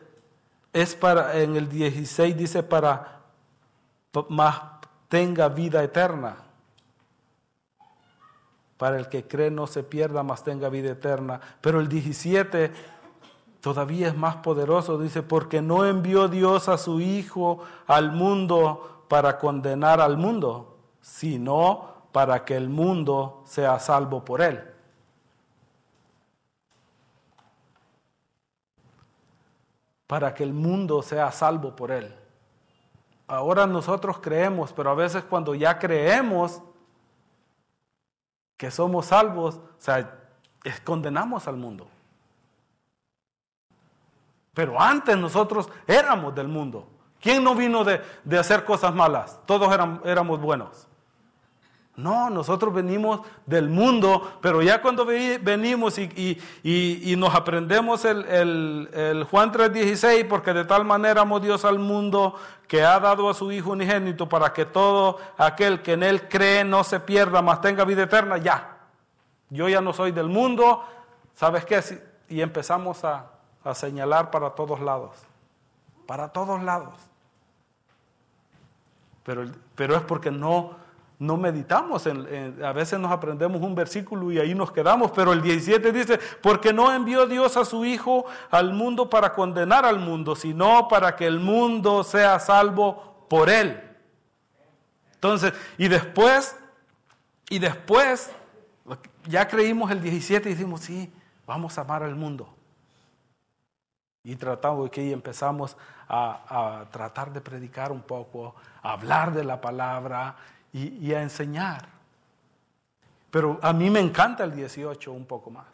es 0.73 0.95
para, 0.95 1.39
en 1.39 1.55
el 1.55 1.69
16 1.69 2.35
dice 2.37 2.61
para 2.61 3.21
más 4.29 4.61
tenga 5.07 5.47
vida 5.49 5.81
eterna. 5.81 6.35
Para 8.77 8.97
el 8.97 9.07
que 9.07 9.27
cree 9.27 9.51
no 9.51 9.67
se 9.67 9.83
pierda, 9.83 10.23
más 10.23 10.43
tenga 10.43 10.67
vida 10.69 10.91
eterna. 10.91 11.39
Pero 11.61 11.79
el 11.79 11.87
17 11.87 12.71
todavía 13.61 14.09
es 14.09 14.17
más 14.17 14.37
poderoso. 14.37 14.97
Dice, 14.97 15.21
porque 15.21 15.61
no 15.61 15.85
envió 15.85 16.27
Dios 16.27 16.67
a 16.67 16.77
su 16.77 16.99
Hijo 16.99 17.63
al 17.87 18.11
mundo 18.11 19.05
para 19.07 19.37
condenar 19.37 20.01
al 20.01 20.17
mundo, 20.17 20.77
sino 20.99 22.07
para 22.11 22.43
que 22.43 22.57
el 22.57 22.69
mundo 22.69 23.43
sea 23.45 23.79
salvo 23.79 24.25
por 24.25 24.41
él. 24.41 24.70
Para 30.11 30.33
que 30.33 30.43
el 30.43 30.51
mundo 30.51 31.01
sea 31.01 31.31
salvo 31.31 31.73
por 31.73 31.89
él. 31.89 32.13
Ahora 33.27 33.65
nosotros 33.65 34.19
creemos, 34.19 34.73
pero 34.73 34.89
a 34.89 34.93
veces 34.93 35.23
cuando 35.23 35.55
ya 35.55 35.79
creemos 35.79 36.61
que 38.57 38.69
somos 38.69 39.05
salvos, 39.05 39.55
o 39.55 39.61
sea, 39.77 40.19
condenamos 40.83 41.47
al 41.47 41.55
mundo. 41.55 41.87
Pero 44.53 44.81
antes 44.81 45.17
nosotros 45.17 45.69
éramos 45.87 46.35
del 46.35 46.49
mundo. 46.49 46.89
¿Quién 47.21 47.41
no 47.41 47.55
vino 47.55 47.85
de, 47.85 48.01
hacer 48.37 48.65
cosas 48.65 48.93
malas? 48.93 49.39
Todos 49.45 49.73
éramos 50.03 50.41
buenos. 50.41 50.89
No, 51.95 52.29
nosotros 52.29 52.73
venimos 52.73 53.21
del 53.45 53.69
mundo, 53.69 54.39
pero 54.41 54.61
ya 54.61 54.81
cuando 54.81 55.05
venimos 55.05 55.97
y, 55.99 57.15
nos 57.17 57.35
aprendemos 57.35 58.05
el, 58.05 59.27
Juan 59.29 59.51
3:16, 59.51 60.27
porque 60.27 60.53
de 60.53 60.65
tal 60.65 60.85
manera 60.85 61.21
amó 61.21 61.39
Dios 61.39 61.65
al 61.65 61.79
mundo 61.79 62.35
que 62.67 62.83
ha 62.83 62.99
dado 62.99 63.29
a 63.29 63.33
su 63.33 63.51
Hijo 63.51 63.71
unigénito 63.71 64.29
para 64.29 64.53
que 64.53 64.65
todo 64.65 65.19
aquel 65.37 65.81
que 65.81 65.93
en 65.93 66.03
Él 66.03 66.29
cree 66.29 66.63
no 66.63 66.83
se 66.83 66.99
pierda, 66.99 67.41
mas 67.41 67.61
tenga 67.61 67.83
vida 67.83 68.03
eterna, 68.03 68.37
ya. 68.37 68.77
Yo 69.49 69.67
ya 69.67 69.81
no 69.81 69.91
soy 69.91 70.11
del 70.11 70.27
mundo, 70.27 70.83
¿sabes 71.35 71.65
qué? 71.65 71.83
Y 72.29 72.41
empezamos 72.41 73.03
a, 73.03 73.25
a 73.65 73.75
señalar 73.75 74.31
para 74.31 74.51
todos 74.51 74.79
lados, 74.79 75.11
para 76.07 76.29
todos 76.29 76.63
lados 76.63 77.11
pero, 79.23 79.45
pero 79.75 79.95
es 79.95 80.01
porque 80.01 80.31
no, 80.31 80.71
no 81.21 81.37
meditamos. 81.37 82.07
En, 82.07 82.63
a 82.63 82.73
veces 82.73 82.99
nos 82.99 83.11
aprendemos 83.11 83.61
un 83.61 83.75
versículo 83.75 84.31
y 84.31 84.39
ahí 84.39 84.55
nos 84.55 84.71
quedamos, 84.71 85.11
pero 85.11 85.31
el 85.33 85.41
17 85.43 85.91
dice, 85.91 86.19
porque 86.41 86.73
no 86.73 86.91
envió 86.91 87.27
Dios 87.27 87.57
a 87.57 87.63
su 87.63 87.85
Hijo 87.85 88.25
al 88.49 88.73
mundo 88.73 89.07
para 89.07 89.33
condenar 89.33 89.85
al 89.85 89.99
mundo, 89.99 90.35
sino 90.35 90.87
para 90.87 91.15
que 91.15 91.27
el 91.27 91.39
mundo 91.39 92.03
sea 92.03 92.39
salvo 92.39 93.27
por 93.29 93.51
él. 93.51 93.79
Entonces, 95.13 95.53
y 95.77 95.87
después, 95.87 96.57
y 97.51 97.59
después, 97.59 98.31
ya 99.27 99.47
creímos 99.47 99.91
el 99.91 100.01
17 100.01 100.49
y 100.49 100.53
dijimos, 100.53 100.81
sí, 100.81 101.13
vamos 101.45 101.77
a 101.77 101.81
amar 101.81 102.01
al 102.01 102.15
mundo. 102.15 102.49
Y 104.23 104.35
tratamos 104.37 104.89
que 104.89 105.03
y 105.03 105.13
empezamos 105.13 105.77
a, 106.09 106.85
tratar 106.89 107.31
de 107.31 107.41
predicar 107.41 107.91
un 107.91 108.01
poco, 108.01 108.55
a 108.81 108.93
hablar 108.93 109.33
de 109.33 109.43
la 109.43 109.61
palabra 109.61 110.35
y, 110.73 111.13
a 111.13 111.21
enseñar. 111.21 111.87
Pero 113.29 113.59
a 113.61 113.73
mí 113.73 113.89
me 113.89 113.99
encanta 113.99 114.43
el 114.43 114.53
18 114.53 115.11
un 115.11 115.25
poco 115.25 115.49
más. 115.49 115.67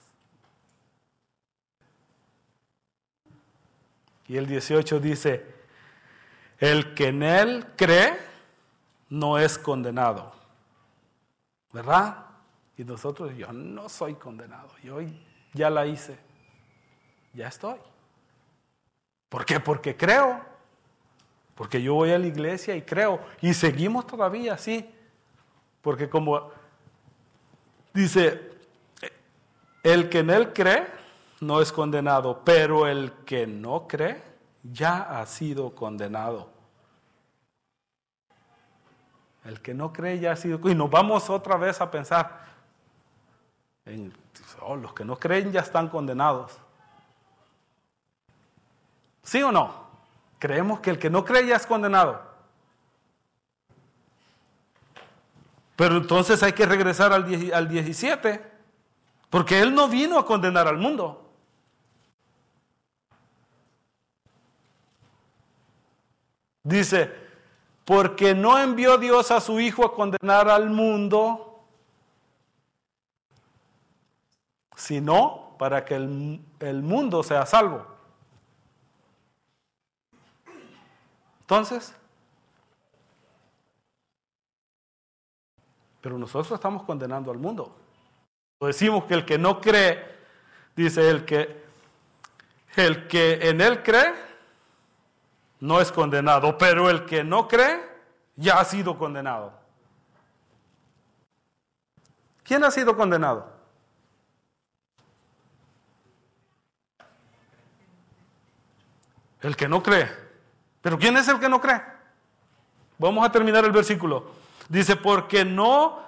Y 4.28 4.38
el 4.38 4.46
18 4.46 5.00
dice, 5.00 5.56
el 6.60 6.94
que 6.94 7.08
en 7.08 7.24
él 7.24 7.66
cree 7.76 8.18
no 9.10 9.38
es 9.38 9.58
condenado. 9.58 10.34
¿Verdad? 11.72 12.26
Y 12.78 12.84
nosotros, 12.84 13.36
yo 13.36 13.52
no 13.54 13.90
soy 13.90 14.16
condenado, 14.16 14.70
yo 14.84 15.00
ya 15.54 15.70
la 15.70 15.86
hice, 15.86 16.18
ya 17.34 17.48
estoy. 17.48 17.80
¿Por 19.30 19.46
qué? 19.46 19.60
Porque 19.60 19.96
creo. 19.96 20.57
Porque 21.58 21.82
yo 21.82 21.96
voy 21.96 22.12
a 22.12 22.20
la 22.20 22.28
iglesia 22.28 22.76
y 22.76 22.84
creo. 22.84 23.20
Y 23.42 23.56
seguimos 23.56 24.06
todavía 24.06 24.54
así. 24.54 24.88
Porque 25.82 26.08
como 26.08 26.52
dice, 27.94 28.52
el 29.82 30.08
que 30.08 30.20
en 30.20 30.30
él 30.30 30.54
cree 30.54 30.86
no 31.42 31.60
es 31.60 31.72
condenado, 31.72 32.42
pero 32.46 32.88
el 32.88 33.12
que 33.26 33.48
no 33.48 33.88
cree 33.88 34.22
ya 34.62 35.20
ha 35.20 35.26
sido 35.26 35.74
condenado. 35.74 36.52
El 39.44 39.60
que 39.62 39.74
no 39.74 39.92
cree 39.92 40.20
ya 40.20 40.34
ha 40.34 40.36
sido... 40.36 40.60
Y 40.70 40.76
nos 40.76 40.92
vamos 40.92 41.28
otra 41.30 41.58
vez 41.58 41.82
a 41.82 41.90
pensar, 41.90 42.46
en, 43.86 44.14
oh, 44.62 44.76
los 44.76 44.94
que 44.94 45.06
no 45.06 45.18
creen 45.18 45.52
ya 45.52 45.62
están 45.62 45.88
condenados. 45.88 46.60
¿Sí 49.24 49.42
o 49.42 49.52
no? 49.52 49.87
Creemos 50.40 50.80
que 50.80 50.92
el 50.92 51.00
que 51.00 51.10
no 51.10 51.26
cree 51.26 51.48
ya 51.48 51.56
es 51.56 51.66
condenado. 51.66 52.22
Pero 55.76 55.98
entonces 55.98 56.42
hay 56.42 56.54
que 56.54 56.66
regresar 56.66 57.14
al, 57.14 57.26
17, 57.68 58.52
porque 59.30 59.60
Él 59.60 59.74
no 59.74 59.88
vino 59.88 60.18
a 60.18 60.26
condenar 60.26 60.68
al 60.68 60.78
mundo. 60.78 61.24
Dice, 66.64 67.14
porque 67.86 68.34
no 68.34 68.58
envió 68.58 68.98
Dios 68.98 69.32
a 69.32 69.40
su 69.40 69.60
Hijo 69.60 69.86
a 69.86 69.94
condenar 69.94 70.50
al 70.50 70.70
mundo, 70.70 71.64
sino 74.76 75.56
para 75.58 75.86
que 75.86 75.96
el 75.96 76.82
mundo 76.82 77.24
sea 77.24 77.46
salvo. 77.46 77.97
Entonces, 81.48 81.96
pero 86.02 86.18
nosotros 86.18 86.52
estamos 86.52 86.84
condenando 86.84 87.32
al 87.32 87.38
mundo. 87.38 87.74
Decimos 88.60 89.06
que 89.06 89.14
el 89.14 89.24
que 89.24 89.38
no 89.38 89.62
cree, 89.62 90.04
dice 90.76 91.10
el 91.10 91.24
que 91.24 91.64
el 92.76 93.08
que 93.08 93.48
en 93.48 93.62
él 93.62 93.82
cree 93.82 94.14
no 95.62 95.80
es 95.80 95.90
condenado, 95.90 96.58
pero 96.58 96.90
el 96.90 97.06
que 97.06 97.24
no 97.24 97.48
cree 97.48 97.80
ya 98.36 98.60
ha 98.60 98.66
sido 98.66 98.98
condenado. 98.98 99.54
¿Quién 102.44 102.62
ha 102.66 102.72
sido 102.72 102.98
condenado? 102.98 103.50
El 109.40 109.56
que 109.56 109.70
no 109.70 109.82
cree. 109.82 110.27
Pero 110.88 110.98
¿quién 110.98 111.18
es 111.18 111.28
el 111.28 111.38
que 111.38 111.50
no 111.50 111.60
cree? 111.60 111.82
Vamos 112.98 113.26
a 113.26 113.30
terminar 113.30 113.66
el 113.66 113.74
versículo. 113.74 114.32
Dice, 114.70 114.96
porque 114.96 115.44
no, 115.44 116.00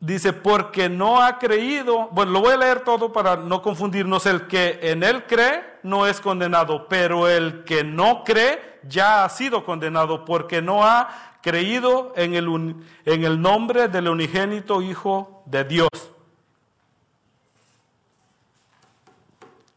dice, 0.00 0.32
porque 0.32 0.88
no 0.88 1.20
ha 1.20 1.38
creído. 1.38 2.08
Bueno, 2.12 2.32
lo 2.32 2.40
voy 2.40 2.54
a 2.54 2.56
leer 2.56 2.80
todo 2.80 3.12
para 3.12 3.36
no 3.36 3.60
confundirnos. 3.60 4.24
El 4.24 4.46
que 4.46 4.78
en 4.80 5.02
él 5.02 5.26
cree 5.26 5.80
no 5.82 6.06
es 6.06 6.18
condenado, 6.18 6.88
pero 6.88 7.28
el 7.28 7.64
que 7.64 7.84
no 7.84 8.24
cree 8.24 8.80
ya 8.84 9.22
ha 9.22 9.28
sido 9.28 9.66
condenado 9.66 10.24
porque 10.24 10.62
no 10.62 10.86
ha 10.86 11.36
creído 11.42 12.14
en 12.16 12.36
el, 12.36 12.74
en 13.04 13.24
el 13.24 13.38
nombre 13.38 13.88
del 13.88 14.08
unigénito 14.08 14.80
Hijo 14.80 15.42
de 15.44 15.64
Dios. 15.64 15.90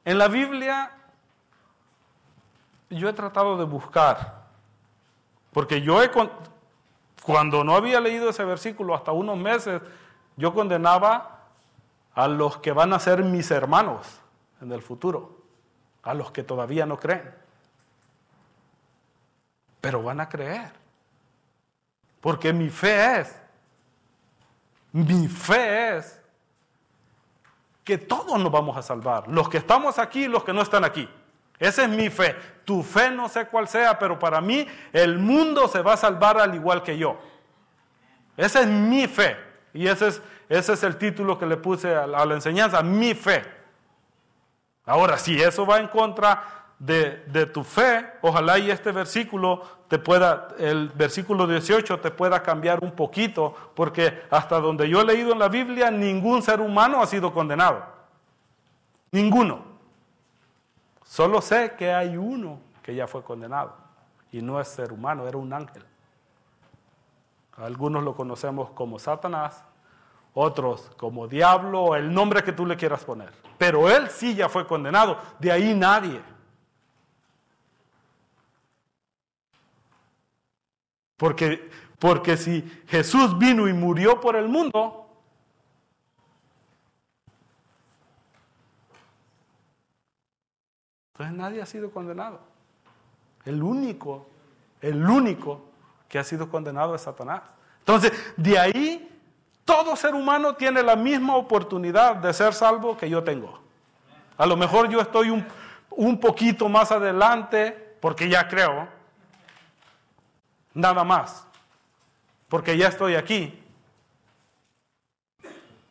En 0.06 0.18
la 0.18 0.30
Biblia 0.30 0.94
yo 2.92 3.10
he 3.10 3.14
tratado 3.14 3.58
de 3.58 3.64
buscar, 3.64 4.44
porque 5.54 5.82
yo 5.82 6.02
he, 6.04 6.12
cuando 7.24 7.64
no 7.64 7.76
había 7.76 8.00
leído 8.00 8.30
ese 8.30 8.44
versículo 8.46 8.94
hasta 8.94 9.12
unos 9.12 9.38
meses, 9.38 9.82
yo 10.36 10.54
condenaba 10.54 11.40
a 12.14 12.28
los 12.28 12.58
que 12.58 12.72
van 12.72 12.94
a 12.94 13.00
ser 13.00 13.24
mis 13.24 13.50
hermanos 13.52 14.20
en 14.62 14.72
el 14.72 14.82
futuro, 14.82 15.42
a 16.04 16.14
los 16.14 16.32
que 16.32 16.44
todavía 16.44 16.86
no 16.86 17.00
creen. 17.00 17.34
Pero 19.80 20.04
van 20.04 20.20
a 20.20 20.30
creer. 20.30 20.72
Porque 22.20 22.54
mi 22.54 22.70
fe 22.70 23.22
es, 23.22 23.42
mi 24.92 25.28
fe 25.28 25.98
es 25.98 26.22
que 27.84 27.98
todos 27.98 28.40
nos 28.40 28.52
vamos 28.52 28.78
a 28.78 28.82
salvar, 28.82 29.28
los 29.28 29.50
que 29.50 29.58
estamos 29.58 29.98
aquí 29.98 30.26
y 30.26 30.28
los 30.28 30.44
que 30.44 30.54
no 30.54 30.62
están 30.62 30.84
aquí. 30.84 31.10
Esa 31.62 31.84
es 31.84 31.90
mi 31.90 32.10
fe. 32.10 32.36
Tu 32.66 32.82
fe 32.82 33.12
no 33.12 33.30
sé 33.30 33.46
cuál 33.46 33.68
sea, 33.68 34.00
pero 34.00 34.18
para 34.18 34.42
mí 34.42 34.68
el 34.92 35.20
mundo 35.20 35.68
se 35.68 35.84
va 35.84 35.94
a 35.94 35.98
salvar 35.98 36.40
al 36.40 36.56
igual 36.56 36.82
que 36.82 36.98
yo. 36.98 37.20
Esa 38.36 38.62
es 38.62 38.68
mi 38.68 39.08
fe. 39.08 39.38
Y 39.72 39.86
ese 39.88 40.08
es, 40.08 40.22
ese 40.50 40.74
es 40.74 40.82
el 40.82 40.98
título 40.98 41.38
que 41.38 41.46
le 41.46 41.58
puse 41.58 41.94
a 41.96 42.08
la, 42.08 42.24
enseñanza, 42.34 42.82
mi 42.82 43.14
fe. 43.14 43.44
Ahora, 44.86 45.20
si 45.20 45.40
eso 45.40 45.64
va 45.68 45.78
en 45.78 45.88
contra 45.88 46.66
de, 46.80 47.24
de, 47.28 47.46
tu 47.46 47.64
fe, 47.64 48.08
ojalá 48.24 48.58
y 48.58 48.72
este 48.72 48.92
versículo 48.92 49.62
te 49.88 50.00
pueda, 50.00 50.48
el 50.58 50.90
versículo 50.90 51.46
18 51.46 52.00
te 52.00 52.10
pueda 52.10 52.42
cambiar 52.42 52.84
un 52.84 52.94
poquito, 52.94 53.56
porque 53.76 54.24
hasta 54.32 54.60
donde 54.60 54.90
yo 54.90 55.02
he 55.02 55.06
leído 55.06 55.32
en 55.32 55.38
la 55.38 55.48
Biblia, 55.48 55.92
ningún 55.92 56.42
ser 56.42 56.60
humano 56.60 57.04
ha 57.04 57.06
sido 57.06 57.32
condenado. 57.32 57.86
Ninguno. 59.12 59.71
Solo 61.12 61.42
sé 61.42 61.74
que 61.78 61.92
hay 61.92 62.16
uno 62.16 62.58
que 62.82 62.96
ya 62.96 63.06
fue 63.06 63.22
condenado 63.22 63.76
y 64.32 64.42
no 64.42 64.62
es 64.62 64.70
ser 64.70 64.94
humano, 64.94 65.28
era 65.28 65.38
un 65.38 65.52
ángel. 65.52 65.84
Algunos 67.58 68.02
lo 68.02 68.16
conocemos 68.16 68.70
como 68.70 68.98
Satanás, 68.98 69.62
otros 70.34 70.90
como 70.96 71.28
diablo, 71.28 71.98
el 71.98 72.14
nombre 72.14 72.46
que 72.46 72.54
tú 72.54 72.66
le 72.66 72.78
quieras 72.78 73.04
poner. 73.04 73.30
Pero 73.58 73.90
él 73.90 74.10
sí 74.10 74.36
ya 74.36 74.48
fue 74.48 74.66
condenado, 74.66 75.18
de 75.38 75.52
ahí 75.52 75.76
nadie. 75.76 76.22
Porque, 81.18 81.70
porque 82.00 82.38
si 82.38 82.62
Jesús 82.88 83.38
vino 83.38 83.68
y 83.68 83.74
murió 83.74 84.22
por 84.22 84.38
el 84.38 84.48
mundo, 84.48 85.01
Entonces 91.22 91.38
nadie 91.38 91.62
ha 91.62 91.68
sido 91.68 91.92
condenado. 91.92 92.40
El 93.46 93.62
único, 93.62 94.28
el 94.82 95.08
único 95.08 95.62
que 96.10 96.18
ha 96.18 96.24
sido 96.24 96.50
condenado 96.50 96.96
es 96.96 97.02
Satanás. 97.02 97.44
Entonces, 97.78 98.12
de 98.38 98.58
ahí, 98.58 99.20
todo 99.64 99.96
ser 99.96 100.16
humano 100.16 100.56
tiene 100.56 100.82
la 100.82 100.96
misma 100.96 101.36
oportunidad 101.36 102.16
de 102.16 102.34
ser 102.34 102.56
salvo 102.56 102.98
que 102.98 103.08
yo 103.08 103.24
tengo. 103.24 103.60
A 104.36 104.48
lo 104.48 104.58
mejor 104.58 104.90
yo 104.90 105.00
estoy 105.00 105.30
un, 105.30 105.46
un 105.92 106.20
poquito 106.20 106.68
más 106.68 106.92
adelante, 106.92 107.96
porque 108.02 108.28
ya 108.28 108.48
creo, 108.48 108.88
nada 110.74 111.04
más, 111.04 111.46
porque 112.50 112.76
ya 112.76 112.88
estoy 112.88 113.14
aquí. 113.14 113.64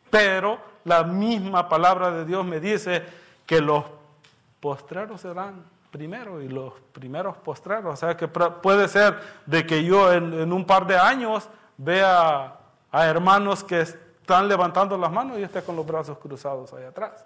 Pero 0.09 0.59
la 0.83 1.03
misma 1.03 1.69
palabra 1.69 2.11
de 2.11 2.25
Dios 2.25 2.45
me 2.45 2.59
dice 2.59 3.01
que 3.45 3.61
los 3.61 4.00
postreros 4.61 5.19
serán 5.19 5.65
primero 5.91 6.41
y 6.41 6.47
los 6.47 6.73
primeros 6.93 7.35
postreros. 7.37 7.93
O 7.93 7.97
sea 7.97 8.15
que 8.15 8.27
puede 8.27 8.87
ser 8.87 9.19
de 9.45 9.65
que 9.65 9.83
yo 9.83 10.13
en, 10.13 10.53
un 10.53 10.65
par 10.65 10.87
de 10.87 10.97
años 10.97 11.49
vea 11.77 12.57
a 12.91 13.05
hermanos 13.05 13.63
que 13.63 13.81
están 13.81 14.47
levantando 14.47 14.97
las 14.97 15.11
manos 15.11 15.37
y 15.39 15.43
esté 15.43 15.61
con 15.63 15.75
los 15.75 15.85
brazos 15.85 16.17
cruzados 16.17 16.71
ahí 16.73 16.85
atrás. 16.85 17.25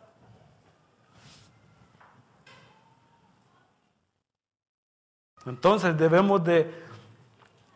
Entonces 5.45 5.95
debemos 5.95 6.43
de, 6.43 6.73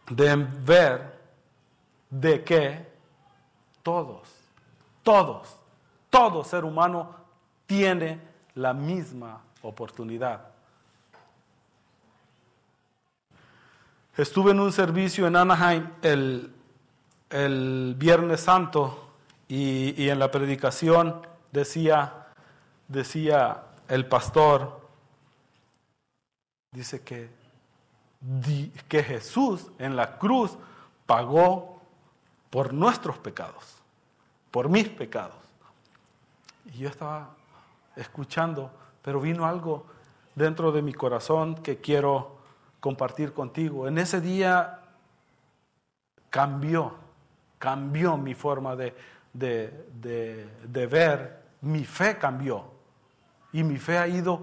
de 0.09 0.35
ver 0.35 1.19
de 2.09 2.43
que 2.43 2.87
todos, 3.83 4.27
todos, 5.03 5.55
todo 6.09 6.43
ser 6.43 6.65
humano 6.65 7.15
tiene 7.67 8.19
la 8.55 8.73
misma 8.73 9.41
oportunidad. 9.61 10.41
Estuve 14.15 14.51
en 14.51 14.59
un 14.59 14.71
servicio 14.71 15.27
en 15.27 15.35
Anaheim 15.35 15.89
el, 16.01 16.53
el 17.29 17.95
Viernes 17.97 18.41
Santo 18.41 19.13
y, 19.47 20.01
y, 20.01 20.09
en 20.09 20.19
la 20.19 20.29
predicación 20.29 21.25
decía, 21.51 22.27
decía 22.87 23.63
el 23.87 24.05
pastor, 24.07 24.81
dice 26.71 27.01
que, 27.01 27.29
que 28.87 29.03
Jesús 29.03 29.67
en 29.79 29.95
la 29.95 30.17
cruz 30.17 30.57
pagó 31.05 31.81
por 32.49 32.73
nuestros 32.73 33.17
pecados, 33.17 33.77
por 34.51 34.69
mis 34.69 34.89
pecados. 34.89 35.37
Y 36.73 36.79
yo 36.79 36.89
estaba 36.89 37.29
escuchando 37.95 38.71
pero 39.09 39.19
vino 39.19 39.47
algo 39.47 39.87
dentro 40.35 40.71
de 40.71 40.83
mi 40.83 40.93
corazón 40.93 41.55
que 41.55 41.77
quiero 41.77 42.37
compartir 42.79 43.33
contigo. 43.33 43.87
En 43.87 43.97
ese 43.97 44.21
día 44.21 44.81
cambió, 46.29 46.93
cambió 47.57 48.17
mi 48.17 48.35
forma 48.35 48.75
de, 48.75 48.93
de, 49.33 50.87
ver, 50.87 51.41
mi 51.61 51.85
fe 51.85 52.19
cambió. 52.19 52.65
Y 53.51 53.63
mi 53.63 53.79
fe 53.79 53.97
ha 53.97 54.07
ido 54.07 54.41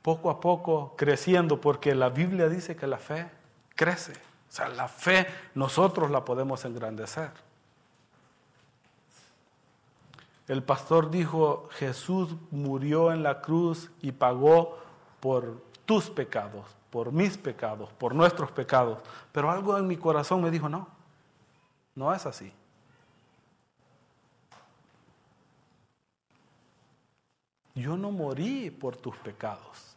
poco 0.00 0.30
a 0.30 0.40
poco 0.40 0.94
creciendo 0.96 1.60
porque 1.60 1.94
la 1.94 2.08
Biblia 2.08 2.48
dice 2.48 2.74
que 2.74 2.86
la 2.86 2.96
fe 2.96 3.28
crece. 3.74 4.12
O 4.48 4.52
sea, 4.52 4.70
la 4.70 4.88
fe 4.88 5.26
nosotros 5.54 6.10
la 6.10 6.24
podemos 6.24 6.64
engrandecer. 6.64 7.32
El 10.48 10.62
pastor 10.62 11.10
dijo, 11.10 11.68
Jesús 11.72 12.36
murió 12.50 13.12
en 13.12 13.22
la 13.22 13.40
cruz 13.40 13.90
y 14.00 14.12
pagó 14.12 14.78
por 15.18 15.60
tus 15.84 16.08
pecados, 16.08 16.64
por 16.90 17.10
mis 17.10 17.36
pecados, 17.36 17.90
por 17.94 18.14
nuestros 18.14 18.52
pecados. 18.52 18.98
Pero 19.32 19.50
algo 19.50 19.76
en 19.76 19.88
mi 19.88 19.96
corazón 19.96 20.42
me 20.42 20.50
dijo, 20.50 20.68
no, 20.68 20.88
no 21.96 22.14
es 22.14 22.24
así. 22.26 22.52
Yo 27.74 27.96
no 27.96 28.10
morí 28.10 28.70
por 28.70 28.96
tus 28.96 29.16
pecados. 29.16 29.96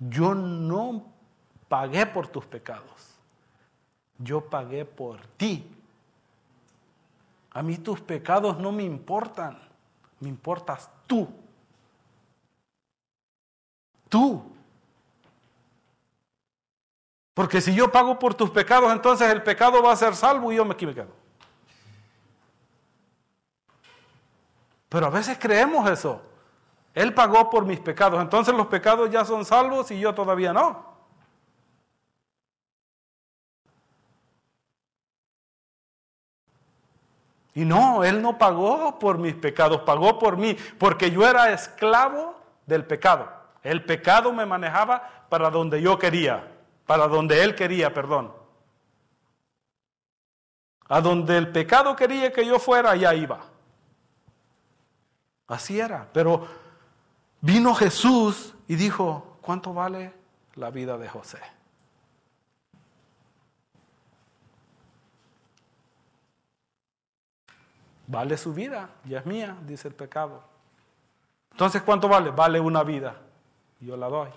Yo 0.00 0.34
no 0.34 1.06
pagué 1.68 2.06
por 2.06 2.26
tus 2.26 2.44
pecados. 2.44 3.14
Yo 4.18 4.40
pagué 4.40 4.84
por 4.84 5.20
ti 5.36 5.77
a 7.50 7.62
mí 7.62 7.78
tus 7.78 8.00
pecados 8.00 8.58
no 8.58 8.72
me 8.72 8.82
importan, 8.82 9.58
me 10.20 10.28
importas 10.28 10.90
tú. 11.06 11.28
Tú. 14.08 14.42
Porque 17.34 17.60
si 17.60 17.74
yo 17.74 17.90
pago 17.90 18.18
por 18.18 18.34
tus 18.34 18.50
pecados, 18.50 18.92
entonces 18.92 19.30
el 19.30 19.42
pecado 19.42 19.82
va 19.82 19.92
a 19.92 19.96
ser 19.96 20.16
salvo 20.16 20.50
y 20.50 20.56
yo 20.56 20.64
me 20.64 20.74
quedo. 20.76 21.06
Pero 24.88 25.06
a 25.06 25.10
veces 25.10 25.38
creemos 25.38 25.88
eso. 25.88 26.22
Él 26.94 27.14
pagó 27.14 27.48
por 27.48 27.64
mis 27.64 27.78
pecados, 27.78 28.20
entonces 28.20 28.54
los 28.54 28.66
pecados 28.66 29.10
ya 29.10 29.24
son 29.24 29.44
salvos 29.44 29.90
y 29.90 30.00
yo 30.00 30.14
todavía 30.14 30.52
no. 30.52 30.87
Y 37.58 37.64
no, 37.64 38.04
Él 38.04 38.22
no 38.22 38.38
pagó 38.38 39.00
por 39.00 39.18
mis 39.18 39.34
pecados, 39.34 39.80
pagó 39.80 40.16
por 40.16 40.36
mí, 40.36 40.56
porque 40.78 41.10
yo 41.10 41.28
era 41.28 41.52
esclavo 41.52 42.36
del 42.66 42.84
pecado. 42.84 43.28
El 43.64 43.84
pecado 43.84 44.32
me 44.32 44.46
manejaba 44.46 45.26
para 45.28 45.50
donde 45.50 45.82
yo 45.82 45.98
quería, 45.98 46.52
para 46.86 47.08
donde 47.08 47.42
Él 47.42 47.56
quería, 47.56 47.92
perdón. 47.92 48.32
A 50.88 51.00
donde 51.00 51.36
el 51.36 51.50
pecado 51.50 51.96
quería 51.96 52.32
que 52.32 52.46
yo 52.46 52.60
fuera, 52.60 52.92
allá 52.92 53.12
iba. 53.12 53.40
Así 55.48 55.80
era. 55.80 56.06
Pero 56.12 56.46
vino 57.40 57.74
Jesús 57.74 58.54
y 58.68 58.76
dijo, 58.76 59.36
¿cuánto 59.40 59.74
vale 59.74 60.12
la 60.54 60.70
vida 60.70 60.96
de 60.96 61.08
José? 61.08 61.40
Vale 68.08 68.38
su 68.38 68.54
vida, 68.54 68.88
ya 69.04 69.18
es 69.18 69.26
mía, 69.26 69.54
dice 69.66 69.86
el 69.86 69.94
pecado. 69.94 70.42
Entonces, 71.50 71.82
¿cuánto 71.82 72.08
vale? 72.08 72.30
Vale 72.30 72.58
una 72.58 72.82
vida. 72.82 73.16
Yo 73.80 73.98
la 73.98 74.08
doy. 74.08 74.30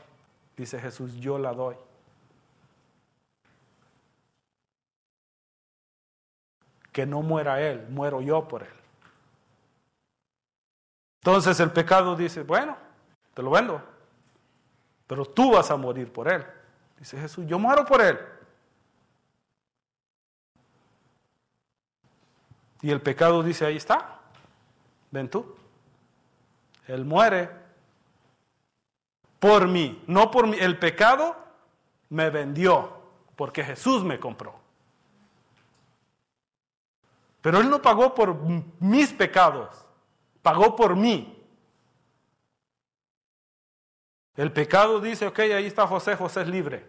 Dice 0.57 0.77
Jesús, 0.77 1.15
yo 1.15 1.37
la 1.37 1.53
doy. 1.53 1.77
Que 6.91 7.05
no 7.05 7.21
muera 7.21 7.61
Él, 7.61 7.87
muero 7.89 8.19
yo 8.21 8.45
por 8.45 8.63
Él. 8.63 8.73
Entonces 11.21 11.57
el 11.61 11.71
pecado 11.71 12.17
dice, 12.17 12.43
bueno, 12.43 12.75
te 13.33 13.41
lo 13.41 13.51
vendo, 13.51 13.81
pero 15.07 15.23
tú 15.25 15.53
vas 15.53 15.71
a 15.71 15.77
morir 15.77 16.11
por 16.11 16.27
Él. 16.27 16.45
Dice 16.99 17.17
Jesús, 17.17 17.45
yo 17.47 17.57
muero 17.57 17.85
por 17.85 18.01
Él. 18.01 18.19
Y 22.81 22.89
el 22.89 23.01
pecado 23.01 23.43
dice, 23.43 23.65
ahí 23.65 23.77
está, 23.77 24.19
ven 25.11 25.29
tú. 25.29 25.55
Él 26.87 27.05
muere 27.05 27.49
por 29.39 29.67
mí, 29.67 30.03
no 30.07 30.31
por 30.31 30.47
mí. 30.47 30.57
El 30.59 30.79
pecado 30.79 31.35
me 32.09 32.29
vendió 32.29 33.01
porque 33.35 33.63
Jesús 33.63 34.03
me 34.03 34.19
compró. 34.19 34.59
Pero 37.41 37.59
Él 37.59 37.69
no 37.69 37.81
pagó 37.81 38.13
por 38.13 38.37
mis 38.79 39.11
pecados, 39.13 39.85
pagó 40.41 40.75
por 40.75 40.95
mí. 40.95 41.37
El 44.35 44.51
pecado 44.51 44.99
dice, 44.99 45.27
ok, 45.27 45.39
ahí 45.39 45.65
está 45.65 45.87
José, 45.87 46.15
José 46.15 46.41
es 46.41 46.47
libre. 46.47 46.85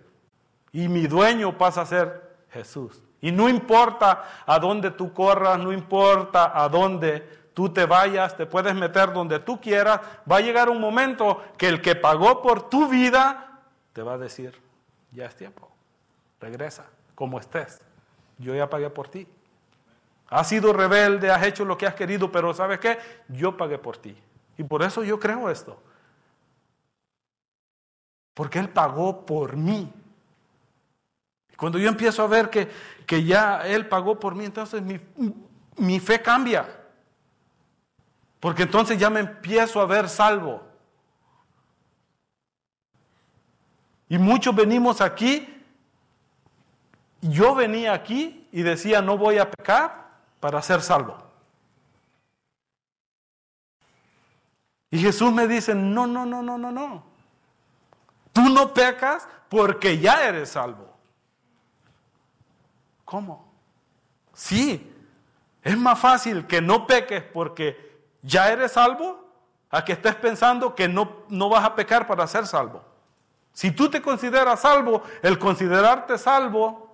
Y 0.73 0.89
mi 0.89 1.07
dueño 1.07 1.57
pasa 1.57 1.83
a 1.83 1.87
ser 1.87 2.37
Jesús. 2.51 3.03
Y 3.23 3.33
no 3.33 3.49
importa 3.49 4.43
a 4.45 4.59
dónde 4.59 4.91
tú 4.91 5.15
corras, 5.15 5.59
no 5.59 5.73
importa 5.73 6.53
a 6.55 6.69
dónde 6.69 7.21
tú 7.55 7.69
te 7.71 7.87
vayas, 7.87 8.37
te 8.37 8.47
puedes 8.47 8.75
meter 8.75 9.13
donde 9.13 9.39
tú 9.39 9.61
quieras, 9.61 10.01
va 10.31 10.37
a 10.37 10.41
llegar 10.41 10.69
un 10.69 10.81
momento 10.81 11.43
que 11.57 11.69
el 11.69 11.81
que 11.81 11.95
pagó 11.95 12.43
por 12.43 12.69
tu 12.69 12.89
vida 12.89 13.61
te 13.93 14.03
va 14.03 14.15
a 14.15 14.19
decir, 14.19 14.61
ya 15.13 15.27
es 15.27 15.37
tiempo, 15.37 15.71
regresa, 16.41 16.85
como 17.15 17.39
estés, 17.39 17.81
yo 18.39 18.55
ya 18.55 18.69
pagué 18.69 18.91
por 18.91 19.09
ti. 19.09 19.29
Has 20.29 20.49
sido 20.49 20.73
rebelde, 20.73 21.31
has 21.31 21.45
hecho 21.45 21.65
lo 21.65 21.79
que 21.79 21.87
has 21.87 21.95
querido, 21.95 22.33
pero 22.33 22.53
¿sabes 22.55 22.81
qué? 22.81 22.99
Yo 23.29 23.57
pagué 23.57 23.79
por 23.79 23.99
ti. 23.99 24.17
Y 24.57 24.65
por 24.65 24.83
eso 24.83 25.05
yo 25.05 25.21
creo 25.21 25.51
esto. 25.51 25.81
Porque 28.35 28.59
Él 28.59 28.71
pagó 28.71 29.27
por 29.27 29.57
mí. 29.57 29.93
Cuando 31.63 31.79
yo 31.79 31.89
empiezo 31.89 32.25
a 32.25 32.27
ver 32.27 32.51
que, 32.51 32.69
que 33.07 33.23
ya 33.23 33.65
Él 33.65 33.87
pagó 33.87 34.19
por 34.19 34.35
mí, 34.35 34.45
entonces 34.45 34.83
mi, 34.83 34.99
mi 35.77 36.01
fe 36.01 36.21
cambia. 36.21 36.67
Porque 38.41 38.65
entonces 38.65 38.99
ya 38.99 39.09
me 39.11 39.21
empiezo 39.21 39.81
a 39.81 39.87
ver 39.87 40.09
salvo. 40.09 40.61
Y 44.09 44.19
muchos 44.19 44.53
venimos 44.57 45.01
aquí. 45.01 45.65
Yo 47.21 47.55
venía 47.55 47.93
aquí 47.93 48.49
y 48.51 48.63
decía, 48.63 49.01
no 49.01 49.17
voy 49.17 49.39
a 49.39 49.49
pecar 49.49 50.19
para 50.41 50.61
ser 50.63 50.83
salvo. 50.83 51.17
Y 54.91 54.99
Jesús 54.99 55.33
me 55.33 55.47
dice, 55.47 55.77
no, 55.77 56.09
no, 56.09 56.27
no, 56.27 56.43
no, 56.43 56.59
no, 56.59 56.73
no. 56.73 57.05
Tú 58.33 58.49
no 58.49 58.75
pecas 58.75 59.29
porque 59.49 60.01
ya 60.01 60.27
eres 60.27 60.49
salvo. 60.49 60.92
¿Cómo? 63.13 63.47
Sí, 64.33 64.91
es 65.63 65.77
más 65.77 65.99
fácil 65.99 66.47
que 66.47 66.63
no 66.63 66.87
peques 66.87 67.23
porque 67.23 68.01
ya 68.23 68.51
eres 68.51 68.73
salvo 68.73 69.23
a 69.69 69.85
que 69.85 69.93
estés 69.93 70.15
pensando 70.15 70.75
que 70.75 70.89
no, 70.89 71.19
no 71.29 71.51
vas 71.51 71.63
a 71.63 71.75
pecar 71.75 72.07
para 72.07 72.27
ser 72.27 72.47
salvo. 72.47 72.83
Si 73.53 73.71
tú 73.71 73.91
te 73.91 74.01
consideras 74.01 74.61
salvo, 74.61 75.03
el 75.21 75.39
considerarte 75.39 76.17
salvo 76.17 76.91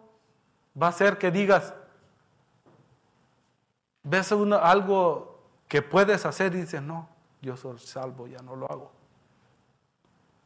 va 0.83 0.89
a 0.89 0.93
ser 0.93 1.19
que 1.19 1.31
digas, 1.31 1.73
ves 4.03 4.33
algo 4.33 5.41
que 5.69 5.83
puedes 5.83 6.27
hacer 6.27 6.53
y 6.53 6.63
dices, 6.63 6.83
no, 6.83 7.09
yo 7.41 7.57
soy 7.57 7.79
salvo, 7.79 8.27
ya 8.27 8.43
no 8.43 8.57
lo 8.57 8.69
hago. 8.69 8.91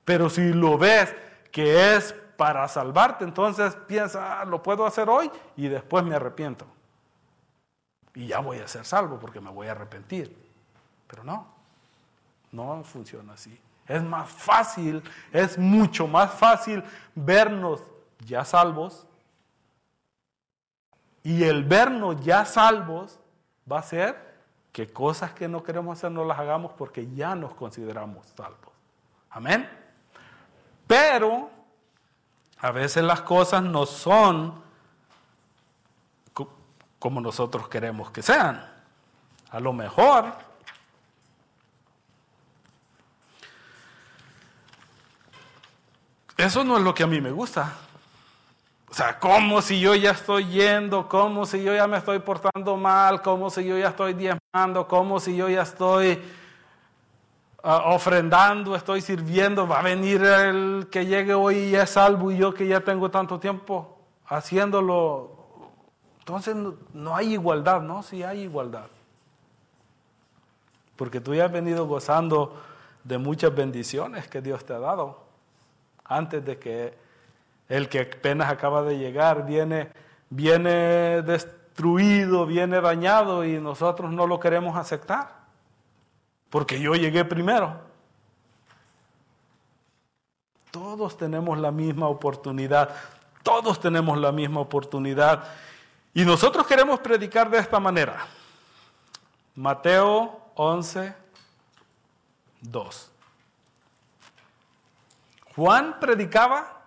Pero 0.05 0.29
si 0.29 0.53
lo 0.53 0.77
ves 0.77 1.17
que 1.51 1.97
es 1.97 2.15
para 2.37 2.66
salvarte, 2.68 3.25
entonces 3.25 3.77
piensa, 3.87 4.40
ah, 4.40 4.45
lo 4.45 4.62
puedo 4.62 4.87
hacer 4.87 5.09
hoy 5.09 5.31
y 5.57 5.68
después 5.68 6.05
me 6.05 6.14
arrepiento. 6.14 6.66
Y 8.14 8.29
ya 8.29 8.40
voy 8.40 8.59
a 8.59 8.68
ser 8.68 8.85
salvo 8.85 9.18
porque 9.18 9.40
me 9.40 9.51
voy 9.51 9.68
a 9.68 9.73
arrepentir. 9.73 10.37
Pero 11.07 11.25
no, 11.25 11.47
no 12.51 12.83
funciona 12.85 13.35
así. 13.35 13.59
Es 13.87 14.03
más 14.03 14.29
fácil, 14.29 15.03
es 15.33 15.59
mucho 15.59 16.07
más 16.07 16.31
fácil 16.33 16.83
vernos 17.14 17.83
ya 18.21 18.45
salvos. 18.45 19.07
Y 21.23 21.45
el 21.45 21.64
vernos 21.64 22.23
ya 22.25 22.45
salvos 22.45 23.18
va 23.71 23.79
a 23.79 23.83
ser 23.83 24.33
que 24.73 24.90
cosas 24.90 25.33
que 25.33 25.49
no 25.49 25.62
queremos 25.62 25.99
hacer 25.99 26.11
no 26.11 26.25
las 26.25 26.38
hagamos 26.38 26.73
porque 26.73 27.07
ya 27.14 27.35
nos 27.35 27.55
consideramos 27.55 28.27
salvos. 28.37 28.73
Amén. 29.31 29.68
Pero 30.87 31.51
a 32.62 32.70
veces 32.70 33.03
las 33.03 33.20
cosas 33.22 33.62
no 33.62 33.85
son 33.85 34.62
como 37.01 37.20
nosotros 37.20 37.68
queremos 37.68 38.12
que 38.12 38.22
sean. 38.22 38.64
A 39.51 39.59
lo 39.59 39.72
mejor 39.72 40.33
eso 46.37 46.62
no 46.62 46.77
es 46.77 46.85
lo 46.85 46.94
que 46.94 47.03
a 47.03 47.09
mí 47.09 47.20
me 47.20 47.33
gusta. 47.33 47.72
O 48.88 48.94
sea, 48.94 49.18
como 49.18 49.61
si 49.61 49.81
yo 49.81 49.96
ya 49.96 50.12
estoy 50.12 50.46
yendo, 50.46 51.09
como 51.09 51.44
si 51.46 51.64
yo 51.64 51.75
ya 51.75 51.88
me 51.88 51.98
estoy 51.98 52.20
portando 52.20 52.77
mal, 52.77 53.22
como 53.22 53.51
si 53.51 53.64
yo 53.64 53.77
ya 53.77 53.88
estoy 53.88 54.14
diezmando, 54.14 54.87
como 54.87 55.18
si 55.18 55.35
yo 55.35 55.48
ya 55.48 55.62
estoy 55.62 56.22
Ah, 57.64 57.94
ofrendando, 57.94 58.75
estoy 58.75 59.01
sirviendo, 59.01 59.68
va 59.68 59.79
a 59.79 59.83
venir 59.83 60.20
el 60.25 60.88
que 60.90 61.07
llegue 61.07 61.33
hoy 61.33 61.59
y 61.59 61.77
es 61.77 61.90
salvo 61.90 62.33
y 62.33 62.37
yo 62.37 62.53
que 62.53 62.66
ya 62.66 62.81
tengo 62.81 63.09
tanto 63.09 63.38
tiempo 63.38 63.98
haciéndolo. 64.27 65.31
Entonces 66.18 66.57
no, 66.92 67.14
hay 67.14 67.35
igualdad, 67.35 67.81
¿no? 67.81 68.03
Sí 68.03 68.25
hay 68.25 68.40
igualdad. 68.40 68.87
Porque 70.96 71.20
tú 71.20 71.37
ya 71.37 71.44
has 71.44 71.53
venido 71.53 71.87
gozando 71.87 72.61
de 73.05 73.18
muchas 73.18 73.55
bendiciones 73.55 74.27
que 74.27 74.42
Dios 74.42 74.64
te 74.64 74.72
ha 74.72 74.81
dado. 74.81 75.22
Antes 76.05 76.44
de 76.44 76.59
que 76.59 76.94
el 77.68 77.88
que 77.88 78.01
apenas 78.01 78.51
acaba 78.51 78.83
de 78.83 78.98
llegar 78.98 79.46
viene, 79.46 79.92
viene 80.31 81.22
destruido, 81.22 82.44
viene 82.44 82.81
dañado 82.81 83.44
y 83.44 83.61
nosotros 83.61 84.11
no 84.11 84.27
lo 84.27 84.40
queremos 84.40 84.77
aceptar 84.77 85.42
porque 86.53 86.79
yo 86.79 86.95
llegué 86.95 87.25
primero. 87.25 87.81
Todos 90.71 91.17
tenemos 91.17 91.59
la 91.59 91.73
misma 91.73 92.09
oportunidad, 92.09 92.95
todos 93.43 93.81
tenemos 93.81 94.19
la 94.19 94.33
misma 94.33 94.61
oportunidad. 94.61 95.45
Y 96.12 96.27
nosotros 96.27 96.67
queremos 96.67 97.01
predicar 97.01 97.49
de 97.49 97.57
esta 97.57 97.81
manera. 97.81 98.27
Mateo 99.55 100.43
11, 100.55 101.15
2. 102.61 103.11
Juan 105.57 106.01
predicaba 106.01 106.83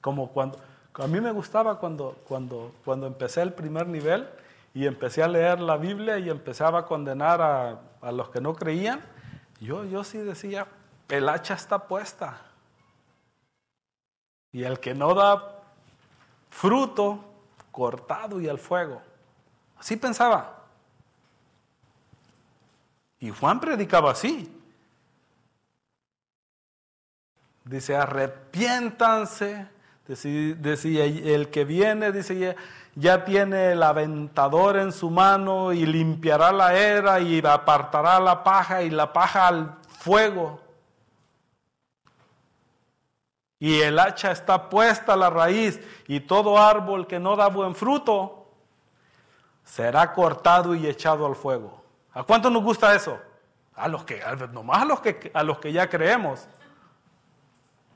como 0.00 0.30
cuando, 0.30 0.58
a 0.94 1.06
mí 1.06 1.20
me 1.20 1.30
gustaba 1.30 1.78
cuando, 1.78 2.16
cuando, 2.26 2.72
cuando 2.86 3.06
empecé 3.06 3.42
el 3.42 3.52
primer 3.52 3.86
nivel, 3.86 4.26
y 4.72 4.86
empecé 4.86 5.22
a 5.22 5.28
leer 5.28 5.60
la 5.60 5.76
Biblia 5.76 6.18
y 6.18 6.30
empezaba 6.30 6.80
a 6.80 6.86
condenar 6.86 7.40
a, 7.42 8.12
los 8.12 8.30
que 8.30 8.40
no 8.40 8.54
creían, 8.54 9.00
yo, 9.60 9.84
yo 9.84 10.04
sí 10.04 10.18
decía, 10.18 10.66
el 11.08 11.28
hacha 11.28 11.54
está 11.54 11.86
puesta. 11.86 12.40
Y 14.52 14.64
el 14.64 14.80
que 14.80 14.94
no 14.94 15.14
da 15.14 15.60
fruto, 16.50 17.24
cortado 17.70 18.40
y 18.40 18.48
al 18.48 18.58
fuego. 18.58 19.02
Así 19.78 19.96
pensaba. 19.96 20.64
Y 23.18 23.30
Juan 23.30 23.60
predicaba 23.60 24.12
así. 24.12 24.50
Dice, 27.64 27.96
arrepiéntanse. 27.96 29.68
Decía, 30.06 31.04
el 31.04 31.50
que 31.50 31.64
viene, 31.64 32.10
dice, 32.10 32.56
ya 32.94 33.24
tiene 33.24 33.72
el 33.72 33.82
aventador 33.82 34.76
en 34.76 34.92
su 34.92 35.10
mano 35.10 35.72
y 35.72 35.86
limpiará 35.86 36.52
la 36.52 36.74
era 36.74 37.20
y 37.20 37.44
apartará 37.44 38.20
la 38.20 38.42
paja 38.42 38.82
y 38.82 38.90
la 38.90 39.12
paja 39.12 39.48
al 39.48 39.76
fuego. 39.98 40.60
Y 43.58 43.80
el 43.80 43.98
hacha 43.98 44.32
está 44.32 44.70
puesta 44.70 45.12
a 45.12 45.16
la 45.16 45.30
raíz 45.30 45.80
y 46.08 46.20
todo 46.20 46.58
árbol 46.58 47.06
que 47.06 47.18
no 47.18 47.36
da 47.36 47.48
buen 47.48 47.74
fruto 47.74 48.46
será 49.64 50.12
cortado 50.12 50.74
y 50.74 50.86
echado 50.86 51.26
al 51.26 51.36
fuego. 51.36 51.82
¿A 52.12 52.22
cuánto 52.22 52.50
nos 52.50 52.62
gusta 52.62 52.94
eso? 52.94 53.20
a 53.80 53.88
los 53.88 54.04
que, 54.04 54.20
nomás 54.52 54.82
a 54.82 54.84
los 54.84 55.00
que, 55.00 55.30
a 55.32 55.42
los 55.42 55.58
que 55.58 55.72
ya 55.72 55.88
creemos. 55.88 56.46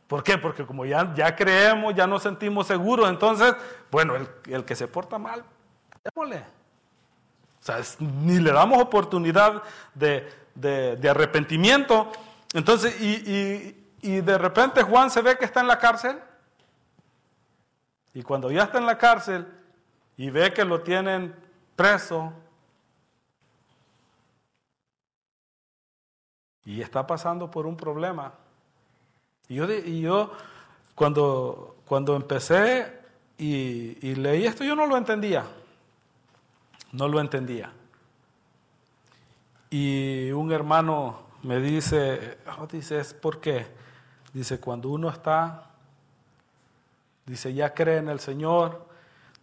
¿Por 0.06 0.22
qué? 0.22 0.38
Porque 0.38 0.66
como 0.66 0.84
ya, 0.84 1.14
ya 1.14 1.34
creemos, 1.34 1.94
ya 1.94 2.06
nos 2.06 2.22
sentimos 2.22 2.66
seguros, 2.66 3.08
entonces, 3.08 3.54
bueno, 3.90 4.14
el, 4.16 4.64
que 4.64 4.76
se 4.76 4.86
porta 4.86 5.18
mal, 5.18 5.44
démosle. 6.04 6.38
O 7.60 7.64
sea, 7.64 7.80
ni 8.00 8.38
le 8.38 8.52
damos 8.52 8.80
oportunidad 8.82 9.62
de, 9.94 10.30
de, 10.54 11.08
arrepentimiento. 11.08 12.12
Entonces, 12.52 13.00
y, 13.00 13.74
y 14.02 14.20
de 14.20 14.36
repente 14.36 14.82
Juan 14.82 15.10
se 15.10 15.22
ve 15.22 15.38
que 15.38 15.46
está 15.46 15.60
en 15.60 15.68
la 15.68 15.78
cárcel. 15.78 16.20
Y 18.12 18.22
cuando 18.22 18.50
ya 18.50 18.64
está 18.64 18.78
en 18.78 18.86
la 18.86 18.98
cárcel 18.98 19.46
y 20.18 20.28
ve 20.28 20.52
que 20.52 20.64
lo 20.64 20.82
tienen 20.82 21.34
preso, 21.74 22.34
y 26.64 26.80
está 26.80 27.06
pasando 27.06 27.50
por 27.50 27.66
un 27.66 27.76
problema. 27.76 28.32
Y 29.48 29.56
yo, 29.56 29.70
y 29.72 30.00
yo 30.00 30.32
cuando, 30.94 31.76
cuando 31.86 32.16
empecé 32.16 33.00
y, 33.36 34.14
leí 34.14 34.46
esto, 34.46 34.64
yo 34.64 34.76
no 34.76 34.86
lo 34.86 34.96
entendía. 34.96 35.44
No 36.92 37.08
lo 37.08 37.20
entendía. 37.20 37.72
Y 39.70 40.30
un 40.30 40.52
hermano 40.52 41.24
me 41.42 41.60
dice, 41.60 42.38
oh, 42.58 42.66
dice, 42.66 43.00
es 43.00 43.12
porque, 43.12 43.66
dice, 44.32 44.60
cuando 44.60 44.88
uno 44.90 45.08
está, 45.08 45.70
dice, 47.26 47.52
ya 47.52 47.74
cree 47.74 47.98
en 47.98 48.08
el 48.08 48.20
Señor, 48.20 48.86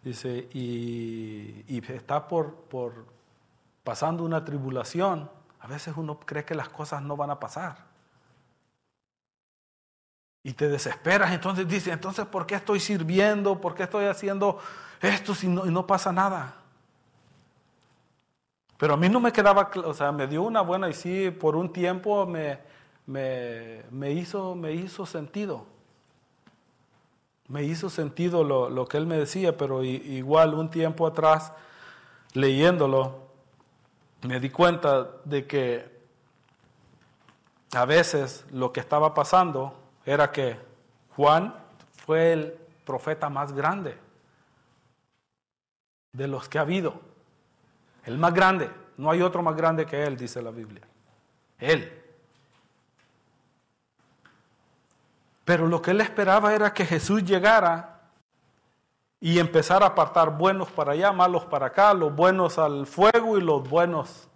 dice, 0.02 0.48
y, 0.54 1.64
y 1.68 1.82
está 1.92 2.26
por, 2.26 2.54
por 2.54 3.04
pasando 3.84 4.24
una 4.24 4.44
tribulación, 4.44 5.30
a 5.60 5.66
veces 5.66 5.94
uno 5.96 6.18
cree 6.18 6.44
que 6.44 6.54
las 6.54 6.70
cosas 6.70 7.02
no 7.02 7.16
van 7.16 7.30
a 7.30 7.38
pasar. 7.38 7.91
Y 10.44 10.54
te 10.54 10.68
desesperas, 10.68 11.32
entonces 11.32 11.68
dices, 11.68 11.92
entonces, 11.92 12.26
¿por 12.26 12.46
qué 12.46 12.56
estoy 12.56 12.80
sirviendo? 12.80 13.60
¿Por 13.60 13.74
qué 13.74 13.84
estoy 13.84 14.06
haciendo 14.06 14.58
esto 15.00 15.34
si 15.34 15.46
no, 15.46 15.66
y 15.66 15.70
no 15.70 15.86
pasa 15.86 16.12
nada? 16.12 16.56
Pero 18.76 18.94
a 18.94 18.96
mí 18.96 19.08
no 19.08 19.20
me 19.20 19.32
quedaba, 19.32 19.70
o 19.84 19.94
sea, 19.94 20.10
me 20.10 20.26
dio 20.26 20.42
una 20.42 20.60
buena 20.60 20.88
y 20.88 20.94
sí, 20.94 21.30
por 21.30 21.54
un 21.54 21.72
tiempo 21.72 22.26
me, 22.26 22.58
me, 23.06 24.10
hizo, 24.10 24.56
me 24.56 24.72
hizo 24.72 25.06
sentido. 25.06 25.64
Me 27.46 27.62
hizo 27.62 27.88
sentido 27.88 28.42
lo, 28.42 28.68
lo, 28.68 28.88
que 28.88 28.96
él 28.96 29.06
me 29.06 29.18
decía, 29.18 29.56
pero 29.56 29.84
igual 29.84 30.54
un 30.54 30.70
tiempo 30.70 31.06
atrás, 31.06 31.52
leyéndolo, 32.32 33.20
me 34.22 34.40
di 34.40 34.50
cuenta 34.50 35.08
de 35.24 35.46
que 35.46 35.92
a 37.72 37.84
veces 37.84 38.44
lo 38.50 38.72
que 38.72 38.80
estaba 38.80 39.14
pasando 39.14 39.81
era 40.04 40.30
que 40.32 40.58
Juan 41.16 41.54
fue 42.04 42.32
el 42.32 42.58
profeta 42.84 43.28
más 43.28 43.52
grande 43.52 43.96
de 46.12 46.28
los 46.28 46.48
que 46.48 46.58
ha 46.58 46.62
habido. 46.62 47.00
El 48.04 48.18
más 48.18 48.34
grande. 48.34 48.70
No 48.96 49.10
hay 49.10 49.22
otro 49.22 49.42
más 49.42 49.56
grande 49.56 49.86
que 49.86 50.04
él, 50.04 50.16
dice 50.16 50.42
la 50.42 50.50
Biblia. 50.50 50.82
Él. 51.58 52.00
Pero 55.44 55.66
lo 55.66 55.80
que 55.80 55.92
él 55.92 56.00
esperaba 56.00 56.54
era 56.54 56.72
que 56.72 56.84
Jesús 56.84 57.24
llegara 57.24 58.00
y 59.20 59.38
empezar 59.38 59.82
a 59.82 59.86
apartar 59.86 60.36
buenos 60.36 60.70
para 60.70 60.92
allá, 60.92 61.12
malos 61.12 61.44
para 61.46 61.66
acá, 61.66 61.94
los 61.94 62.14
buenos 62.14 62.58
al 62.58 62.86
fuego 62.86 63.38
y 63.38 63.40
los 63.40 63.68
buenos 63.68 64.28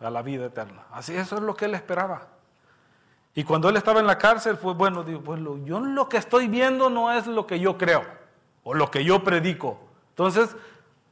a 0.00 0.10
la 0.10 0.22
vida 0.22 0.46
eterna. 0.46 0.86
Así 0.92 1.14
eso 1.16 1.36
es 1.36 1.42
lo 1.42 1.54
que 1.54 1.64
él 1.64 1.74
esperaba. 1.74 2.35
Y 3.36 3.44
cuando 3.44 3.68
él 3.68 3.76
estaba 3.76 4.00
en 4.00 4.06
la 4.06 4.16
cárcel 4.16 4.56
fue, 4.56 4.72
bueno, 4.72 5.04
digo, 5.04 5.20
pues 5.20 5.38
yo 5.66 5.78
lo 5.78 6.08
que 6.08 6.16
estoy 6.16 6.48
viendo 6.48 6.88
no 6.88 7.12
es 7.12 7.26
lo 7.26 7.46
que 7.46 7.60
yo 7.60 7.76
creo 7.76 8.02
o 8.64 8.72
lo 8.72 8.90
que 8.90 9.04
yo 9.04 9.22
predico. 9.22 9.78
Entonces, 10.08 10.56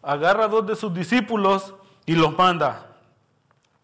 agarra 0.02 0.46
a 0.46 0.48
dos 0.48 0.66
de 0.66 0.74
sus 0.74 0.92
discípulos 0.94 1.74
y 2.06 2.14
los 2.14 2.34
manda. 2.36 2.96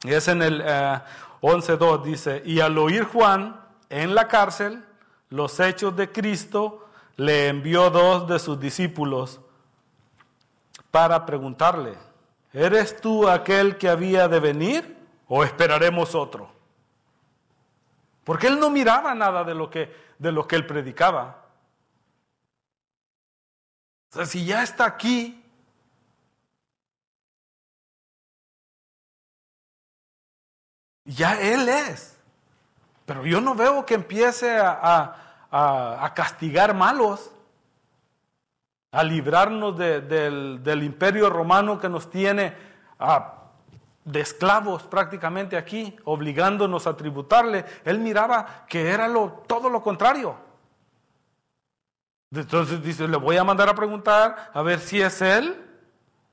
Es 0.05 0.27
en 0.27 0.41
el 0.41 0.63
eh, 0.65 1.01
11.2, 1.43 2.03
dice, 2.03 2.43
y 2.47 2.61
al 2.61 2.79
oír 2.79 3.05
Juan 3.05 3.61
en 3.91 4.15
la 4.15 4.27
cárcel 4.27 4.87
los 5.29 5.61
hechos 5.61 5.95
de 5.95 6.11
Cristo, 6.11 6.89
le 7.17 7.49
envió 7.49 7.91
dos 7.91 8.27
de 8.27 8.39
sus 8.39 8.59
discípulos 8.59 9.39
para 10.91 11.27
preguntarle, 11.27 11.93
¿eres 12.55 12.99
tú 13.03 13.29
aquel 13.29 13.77
que 13.77 13.91
había 13.91 14.29
de 14.29 14.41
venir 14.41 14.97
o 15.29 15.45
esperaremos 15.45 16.15
otro? 16.15 16.60
Porque 18.31 18.47
él 18.47 18.61
no 18.61 18.71
miraba 18.71 19.15
nada 19.15 19.43
de 19.43 19.55
lo 19.55 19.69
que, 19.69 19.93
de 20.19 20.31
lo 20.31 20.47
que 20.47 20.57
él 20.57 20.67
predicaba. 20.67 21.47
O 24.11 24.15
sea, 24.15 24.27
si 24.27 24.45
ya 24.45 24.63
está 24.63 24.85
aquí, 24.85 25.45
ya 31.05 31.41
él 31.41 31.69
es. 31.69 32.19
Pero 33.07 33.27
yo 33.27 33.41
no 33.41 33.55
veo 33.55 33.85
que 33.85 33.95
empiece 33.95 34.59
a 34.59 35.31
a, 35.51 36.13
castigar 36.15 36.75
malos, 36.75 37.31
a 38.93 39.03
librarnos 39.03 39.77
del, 39.77 40.83
imperio 40.83 41.31
romano 41.31 41.79
que 41.79 41.89
nos 41.89 42.11
tiene 42.11 42.55
de 44.11 44.21
esclavos 44.21 44.83
prácticamente 44.85 45.57
aquí, 45.57 45.97
obligándonos 46.05 46.87
a 46.87 46.97
tributarle. 46.97 47.65
Él 47.85 47.99
miraba 47.99 48.65
que 48.69 48.89
era 48.89 49.09
lo, 49.09 49.43
todo 49.47 49.69
lo 49.69 49.83
contrario. 49.83 50.35
Entonces 52.33 52.83
dice, 52.83 53.09
le 53.09 53.17
voy 53.17 53.37
a 53.37 53.45
mandar 53.45 53.69
a 53.69 53.75
preguntar 53.75 54.51
a 54.55 54.63
ver 54.63 54.79
si 54.79 55.01
es 55.01 55.21
él 55.21 55.67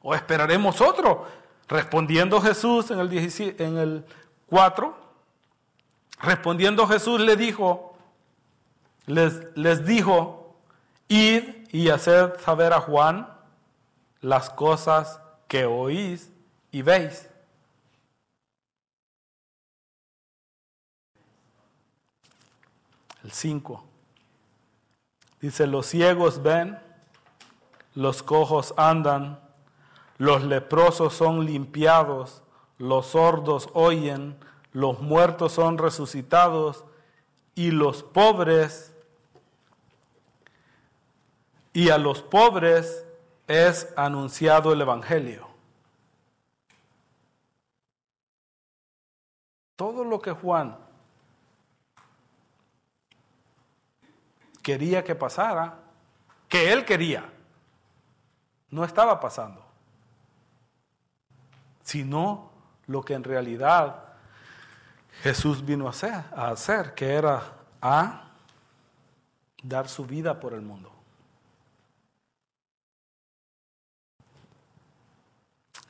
o 0.02 0.14
esperaremos 0.14 0.80
otro. 0.82 1.26
Respondiendo 1.68 2.40
Jesús 2.40 2.92
en 2.92 3.00
el, 3.00 3.12
en 3.60 3.78
el 3.78 4.06
4, 4.48 4.96
respondiendo 6.22 6.88
Jesús 6.88 7.20
le 7.20 7.36
dijo, 7.36 7.98
les, 9.08 9.86
dijo, 9.86 10.56
id 11.08 11.44
y 11.72 11.90
haced 11.90 12.40
saber 12.42 12.74
a 12.74 12.82
Juan 12.82 13.28
las 14.22 14.50
cosas 14.50 15.20
que 15.48 15.66
oís 15.66 16.32
y 16.72 16.82
veis. 16.82 17.30
El 23.28 23.34
5. 23.34 23.84
Dice, 25.42 25.68
los 25.68 25.88
ciegos 25.88 26.42
ven, 26.42 26.80
los 27.94 28.24
cojos 28.24 28.74
andan, 28.78 29.42
los 30.18 30.46
leprosos 30.46 31.14
son 31.14 31.46
limpiados, 31.46 32.42
los 32.78 33.08
sordos 33.08 33.68
oyen, 33.74 34.38
los 34.72 35.02
muertos 35.02 35.52
son 35.52 35.78
resucitados 35.78 36.86
y 37.54 37.72
los 37.72 38.02
pobres 38.02 38.96
y 41.74 41.90
a 41.90 41.98
los 41.98 42.22
pobres 42.22 43.06
es 43.48 43.94
anunciado 43.98 44.72
el 44.72 44.80
Evangelio. 44.80 45.50
Todo 49.76 50.06
lo 50.06 50.22
que 50.22 50.32
Juan 50.32 50.87
quería 54.68 55.02
que 55.02 55.16
pasara, 55.16 55.80
que 56.50 56.74
él 56.74 56.84
quería, 56.84 57.24
no 58.70 58.84
estaba 58.84 59.18
pasando, 59.18 59.64
sino 61.84 62.52
lo 62.88 63.02
que 63.02 63.14
en 63.14 63.24
realidad 63.24 64.04
Jesús 65.24 65.66
vino 65.66 65.88
a 65.88 66.52
hacer, 66.52 66.94
que 66.96 67.14
era 67.14 67.44
a 67.82 68.30
dar 69.64 69.88
su 69.88 70.06
vida 70.06 70.38
por 70.38 70.52
el 70.52 70.64
mundo. 70.64 70.92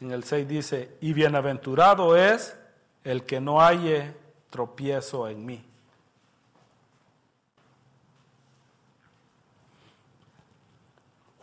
En 0.02 0.12
el 0.12 0.24
6 0.24 0.48
dice, 0.48 0.98
y 1.02 1.14
bienaventurado 1.14 2.16
es 2.16 2.56
el 3.04 3.26
que 3.26 3.42
no 3.42 3.60
halle 3.60 4.16
tropiezo 4.52 5.28
en 5.28 5.44
mí. 5.48 5.67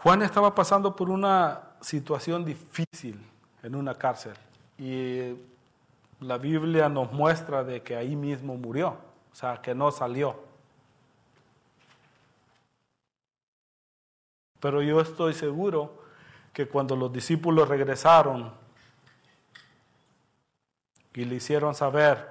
Juan 0.05 0.21
estaba 0.21 0.55
pasando 0.55 0.95
por 0.95 1.09
una 1.09 1.77
situación 1.81 2.45
difícil 2.45 3.19
en 3.63 3.75
una 3.75 3.95
cárcel 3.95 4.35
y 4.77 5.35
la 6.21 6.37
Biblia 6.37 6.91
nos 6.91 7.11
muestra 7.11 7.65
de 7.65 7.83
que 7.83 7.97
ahí 7.97 8.15
mismo 8.15 8.55
murió, 8.55 8.99
o 9.33 9.35
sea, 9.35 9.63
que 9.63 9.75
no 9.75 9.91
salió. 9.91 10.39
Pero 14.61 14.83
yo 14.83 15.01
estoy 15.01 15.33
seguro 15.33 16.05
que 16.53 16.69
cuando 16.69 16.97
los 16.97 17.11
discípulos 17.11 17.67
regresaron 17.67 18.53
y 21.15 21.25
le 21.25 21.37
hicieron 21.37 21.75
saber 21.75 22.29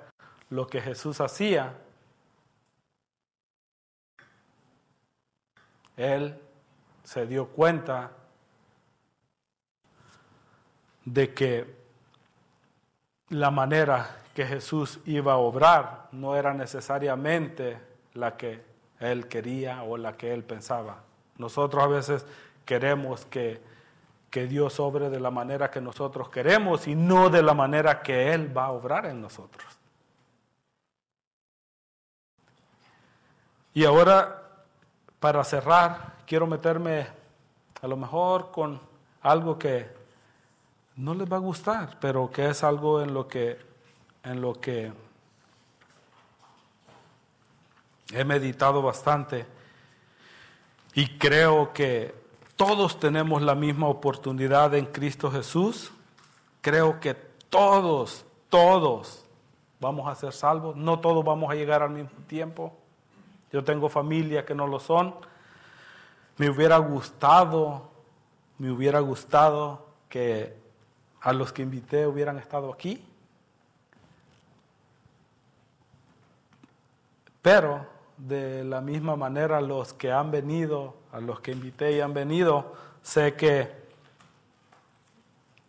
lo 0.51 0.67
que 0.67 0.79
Jesús 0.79 1.19
hacía, 1.19 1.75
él 5.97 6.39
se 7.03 7.25
dio 7.27 7.47
cuenta 7.47 8.11
de 11.05 11.33
que 11.33 11.83
la 13.29 13.51
manera 13.51 14.17
que 14.33 14.45
Jesús 14.45 14.99
iba 15.05 15.33
a 15.33 15.37
obrar 15.37 16.07
no 16.11 16.35
era 16.35 16.53
necesariamente 16.53 17.77
la 18.13 18.37
que 18.37 18.63
él 18.99 19.27
quería 19.27 19.83
o 19.83 19.97
la 19.97 20.15
que 20.15 20.33
él 20.33 20.43
pensaba. 20.43 21.03
Nosotros 21.37 21.83
a 21.83 21.87
veces 21.87 22.25
queremos 22.65 23.25
que, 23.25 23.61
que 24.29 24.47
Dios 24.47 24.79
obre 24.79 25.09
de 25.09 25.19
la 25.19 25.31
manera 25.31 25.69
que 25.69 25.81
nosotros 25.81 26.29
queremos 26.29 26.87
y 26.87 26.95
no 26.95 27.29
de 27.29 27.43
la 27.43 27.53
manera 27.53 28.01
que 28.01 28.33
Él 28.33 28.55
va 28.55 28.65
a 28.65 28.71
obrar 28.71 29.05
en 29.05 29.21
nosotros. 29.21 29.65
Y 33.73 33.85
ahora, 33.85 34.42
para 35.23 35.41
cerrar, 35.45 36.15
quiero 36.27 36.45
meterme 36.45 37.07
a 37.81 37.87
lo 37.87 37.95
mejor 37.95 38.51
con 38.51 38.77
algo 39.21 39.57
que 39.57 39.89
no 40.97 41.13
les 41.13 41.31
va 41.31 41.37
a 41.37 41.39
gustar, 41.39 41.97
pero 42.01 42.29
que 42.29 42.49
es 42.49 42.61
algo 42.61 43.01
en 43.01 43.13
lo 43.13 43.25
que, 43.25 43.57
en 44.25 44.41
lo 44.41 44.59
que 44.59 44.91
he 48.11 48.25
meditado 48.25 48.81
bastante 48.81 49.45
y 50.93 51.17
creo 51.17 51.71
que 51.71 52.13
todos 52.57 52.99
tenemos 52.99 53.41
la 53.41 53.55
misma 53.55 53.87
oportunidad 53.87 54.75
en 54.75 54.87
Cristo 54.87 55.31
Jesús. 55.31 55.93
Creo 56.59 56.99
que 56.99 57.13
todos, 57.13 58.25
todos 58.49 59.23
vamos 59.79 60.05
a 60.05 60.15
ser 60.15 60.33
salvos. 60.33 60.75
No 60.75 60.99
todos 60.99 61.23
vamos 61.23 61.49
a 61.49 61.55
llegar 61.55 61.81
al 61.81 61.91
mismo 61.91 62.11
tiempo. 62.27 62.77
Yo 63.53 63.63
tengo 63.63 63.87
familia 63.87 64.45
que 64.45 64.55
no 64.55 64.65
lo 64.65 64.79
son. 64.79 65.13
Me 66.37 66.49
hubiera 66.49 66.77
gustado, 66.77 67.91
me 68.57 68.71
hubiera 68.71 68.99
gustado 68.99 69.85
que 70.09 70.57
a 71.21 71.31
los 71.33 71.53
que 71.53 71.61
invité 71.61 72.07
hubieran 72.07 72.39
estado 72.39 72.73
aquí. 72.73 73.05
Pero 77.43 77.85
de 78.17 78.63
la 78.63 78.81
misma 78.81 79.15
manera 79.15 79.61
los 79.61 79.93
que 79.93 80.11
han 80.11 80.31
venido, 80.31 80.95
a 81.11 81.19
los 81.19 81.39
que 81.39 81.51
invité 81.51 81.91
y 81.91 82.01
han 82.01 82.15
venido, 82.15 82.73
sé 83.03 83.35
que 83.35 83.71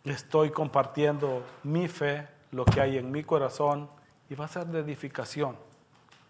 estoy 0.03 0.49
compartiendo 0.49 1.43
mi 1.61 1.87
fe, 1.87 2.27
lo 2.49 2.65
que 2.65 2.81
hay 2.81 2.97
en 2.97 3.11
mi 3.11 3.23
corazón, 3.23 3.87
y 4.27 4.33
va 4.33 4.45
a 4.45 4.47
ser 4.47 4.65
de 4.65 4.79
edificación. 4.79 5.55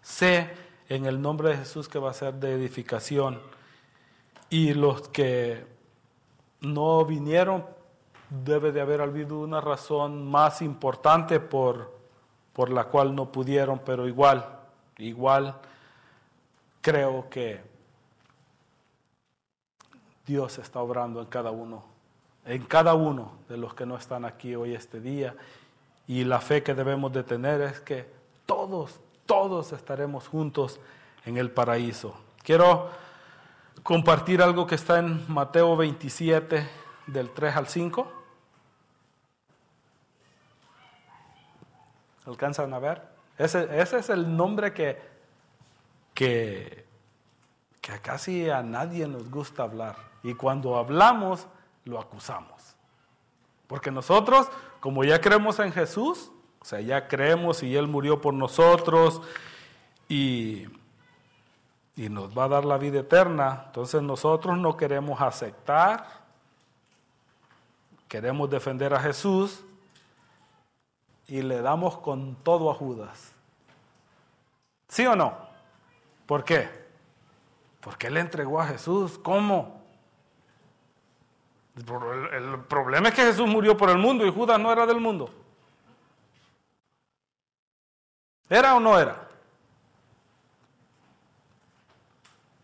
Sé 0.02 0.65
en 0.88 1.06
el 1.06 1.20
nombre 1.20 1.50
de 1.50 1.56
Jesús 1.58 1.88
que 1.88 1.98
va 1.98 2.10
a 2.10 2.14
ser 2.14 2.34
de 2.34 2.52
edificación. 2.52 3.40
Y 4.50 4.74
los 4.74 5.08
que 5.08 5.66
no 6.60 7.04
vinieron, 7.04 7.64
debe 8.28 8.72
de 8.72 8.80
haber 8.80 9.00
habido 9.00 9.38
una 9.38 9.60
razón 9.60 10.26
más 10.28 10.62
importante 10.62 11.40
por, 11.40 11.96
por 12.52 12.70
la 12.70 12.84
cual 12.84 13.14
no 13.14 13.30
pudieron, 13.30 13.78
pero 13.80 14.06
igual, 14.08 14.44
igual 14.98 15.56
creo 16.80 17.28
que 17.28 17.60
Dios 20.26 20.58
está 20.58 20.80
obrando 20.80 21.20
en 21.20 21.26
cada 21.26 21.50
uno, 21.50 21.84
en 22.44 22.64
cada 22.64 22.94
uno 22.94 23.32
de 23.48 23.56
los 23.56 23.74
que 23.74 23.86
no 23.86 23.96
están 23.96 24.24
aquí 24.24 24.54
hoy 24.54 24.74
este 24.74 25.00
día. 25.00 25.36
Y 26.08 26.24
la 26.24 26.40
fe 26.40 26.62
que 26.62 26.74
debemos 26.74 27.12
de 27.12 27.22
tener 27.22 27.60
es 27.60 27.80
que 27.80 28.08
todos, 28.44 29.00
todos 29.26 29.72
estaremos 29.72 30.28
juntos 30.28 30.80
en 31.24 31.36
el 31.36 31.50
paraíso. 31.50 32.16
Quiero 32.42 32.88
compartir 33.82 34.40
algo 34.40 34.66
que 34.66 34.76
está 34.76 34.98
en 34.98 35.24
Mateo 35.32 35.76
27, 35.76 36.66
del 37.06 37.30
3 37.30 37.56
al 37.56 37.66
5. 37.66 38.12
¿Alcanzan 42.26 42.72
a 42.74 42.78
ver? 42.78 43.02
Ese, 43.38 43.68
es 43.80 44.08
el 44.08 44.36
nombre 44.36 44.72
que, 44.72 44.98
que 46.14 46.84
casi 48.02 48.48
a 48.48 48.62
nadie 48.62 49.06
nos 49.06 49.30
gusta 49.30 49.64
hablar. 49.64 49.96
Y 50.22 50.34
cuando 50.34 50.76
hablamos, 50.76 51.46
lo 51.84 52.00
acusamos. 52.00 52.74
Porque 53.66 53.90
nosotros, 53.90 54.48
como 54.80 55.04
ya 55.04 55.20
creemos 55.20 55.58
en 55.58 55.72
Jesús, 55.72 56.32
o 56.66 56.68
sea, 56.68 56.80
ya 56.80 57.06
creemos 57.06 57.62
y 57.62 57.76
Él 57.76 57.86
murió 57.86 58.20
por 58.20 58.34
nosotros 58.34 59.22
y, 60.08 60.66
y 61.94 62.08
nos 62.08 62.36
va 62.36 62.46
a 62.46 62.48
dar 62.48 62.64
la 62.64 62.76
vida 62.76 62.98
eterna, 62.98 63.66
entonces 63.66 64.02
nosotros 64.02 64.58
no 64.58 64.76
queremos 64.76 65.20
aceptar, 65.20 66.08
queremos 68.08 68.50
defender 68.50 68.92
a 68.94 68.98
Jesús 68.98 69.62
y 71.28 71.40
le 71.42 71.62
damos 71.62 71.98
con 71.98 72.34
todo 72.42 72.68
a 72.68 72.74
Judas. 72.74 73.32
¿Sí 74.88 75.06
o 75.06 75.14
no? 75.14 75.34
¿Por 76.26 76.42
qué? 76.42 76.68
Porque 77.80 78.08
él 78.08 78.16
entregó 78.16 78.60
a 78.60 78.66
Jesús. 78.66 79.20
¿Cómo? 79.22 79.82
El 81.76 82.58
problema 82.68 83.10
es 83.10 83.14
que 83.14 83.22
Jesús 83.22 83.46
murió 83.46 83.76
por 83.76 83.88
el 83.88 83.98
mundo 83.98 84.26
y 84.26 84.32
Judas 84.32 84.58
no 84.58 84.72
era 84.72 84.84
del 84.84 84.98
mundo. 84.98 85.45
¿Era 88.48 88.74
o 88.74 88.80
no 88.80 88.98
era? 88.98 89.28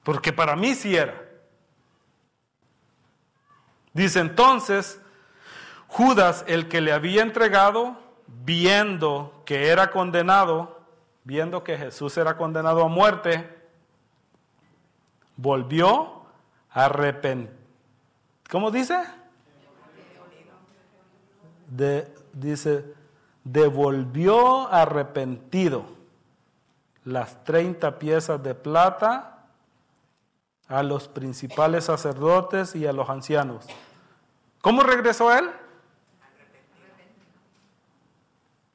Porque 0.03 0.33
para 0.33 0.57
mí 0.57 0.75
sí 0.75 0.97
era. 0.97 1.21
Dice 3.93 4.21
entonces, 4.21 5.01
Judas, 5.87 6.45
el 6.47 6.69
que 6.69 6.81
le 6.81 6.93
había 6.93 7.23
entregado, 7.23 7.99
viendo 8.27 9.43
que 9.45 9.69
era 9.69 9.91
condenado, 9.91 10.81
viendo 11.25 11.63
que 11.63 11.77
Jesús 11.77 12.17
era 12.17 12.37
condenado 12.37 12.83
a 12.83 12.89
muerte, 12.89 13.63
volvió 15.37 16.25
a 16.71 16.87
arrepentir. 16.87 17.63
¿Cómo 18.51 18.71
dice? 18.71 19.03
dice, 22.35 22.95
devolvió 23.45 24.69
arrepentido 24.73 25.85
las 27.05 27.43
30 27.45 27.99
piezas 27.99 28.43
de 28.43 28.55
plata 28.55 29.47
a 30.69 30.83
los 30.83 31.09
principales 31.09 31.85
sacerdotes 31.85 32.75
y 32.75 32.87
a 32.87 32.93
los 32.93 33.09
ancianos. 33.11 33.67
¿Cómo 34.61 34.83
regresó 34.83 35.33
él? 35.37 35.51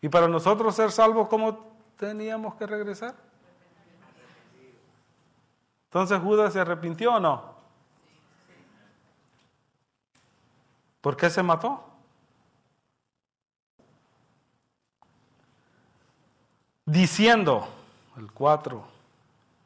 Y 0.02 0.10
para 0.10 0.28
nosotros 0.28 0.76
ser 0.76 0.92
salvos, 0.92 1.28
¿cómo 1.28 1.74
teníamos 1.98 2.56
que 2.56 2.68
regresar? 2.68 3.16
Entonces 5.86 6.20
Judas 6.20 6.54
se 6.54 6.60
arrepintió 6.60 7.16
o 7.16 7.20
no? 7.20 7.56
¿Por 11.02 11.16
qué 11.16 11.30
se 11.30 11.42
mató? 11.42 11.84
Diciendo, 16.88 17.68
el 18.16 18.32
4, 18.32 18.82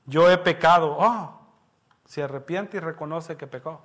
yo 0.07 0.27
he 0.31 0.39
pecado. 0.39 0.97
Oh, 0.99 1.39
se 2.03 2.23
arrepiente 2.23 2.77
y 2.77 2.79
reconoce 2.79 3.37
que 3.37 3.45
pecó. 3.45 3.79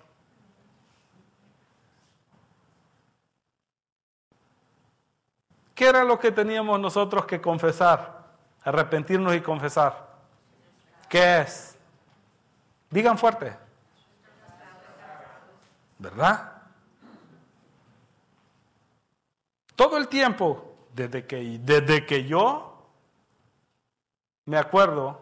¿Qué 5.74 5.86
era 5.86 6.02
lo 6.02 6.18
que 6.18 6.32
teníamos 6.32 6.80
nosotros 6.80 7.26
que 7.26 7.38
confesar? 7.38 8.24
Arrepentirnos 8.64 9.34
y 9.34 9.42
confesar. 9.42 10.14
¿Qué 11.06 11.42
es? 11.42 11.76
Digan 12.88 13.18
fuerte. 13.18 13.54
¿Verdad? 15.98 16.52
Todo 19.74 19.98
el 19.98 20.08
tiempo, 20.08 20.74
desde 20.94 21.26
que, 21.26 21.58
desde 21.60 22.06
que 22.06 22.24
yo 22.24 22.75
me 24.46 24.56
acuerdo, 24.56 25.18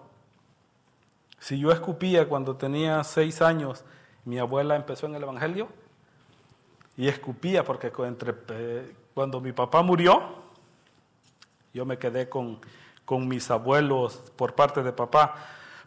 si 1.39 1.59
yo 1.59 1.73
escupía 1.73 2.29
cuando 2.29 2.57
tenía 2.57 3.03
seis 3.05 3.41
años, 3.41 3.83
mi 4.25 4.39
abuela 4.39 4.77
empezó 4.77 5.07
en 5.07 5.15
el 5.15 5.23
Evangelio 5.23 5.69
y 6.97 7.09
escupía 7.09 7.65
porque 7.65 7.91
entre, 7.99 8.35
eh, 8.51 8.95
cuando 9.15 9.41
mi 9.41 9.53
papá 9.53 9.83
murió, 9.83 10.23
yo 11.73 11.87
me 11.87 11.99
quedé 11.99 12.29
con, 12.29 12.61
con 13.07 13.27
mis 13.27 13.51
abuelos 13.51 14.23
por 14.37 14.55
parte 14.55 14.83
de 14.83 14.93
papá. 14.93 15.35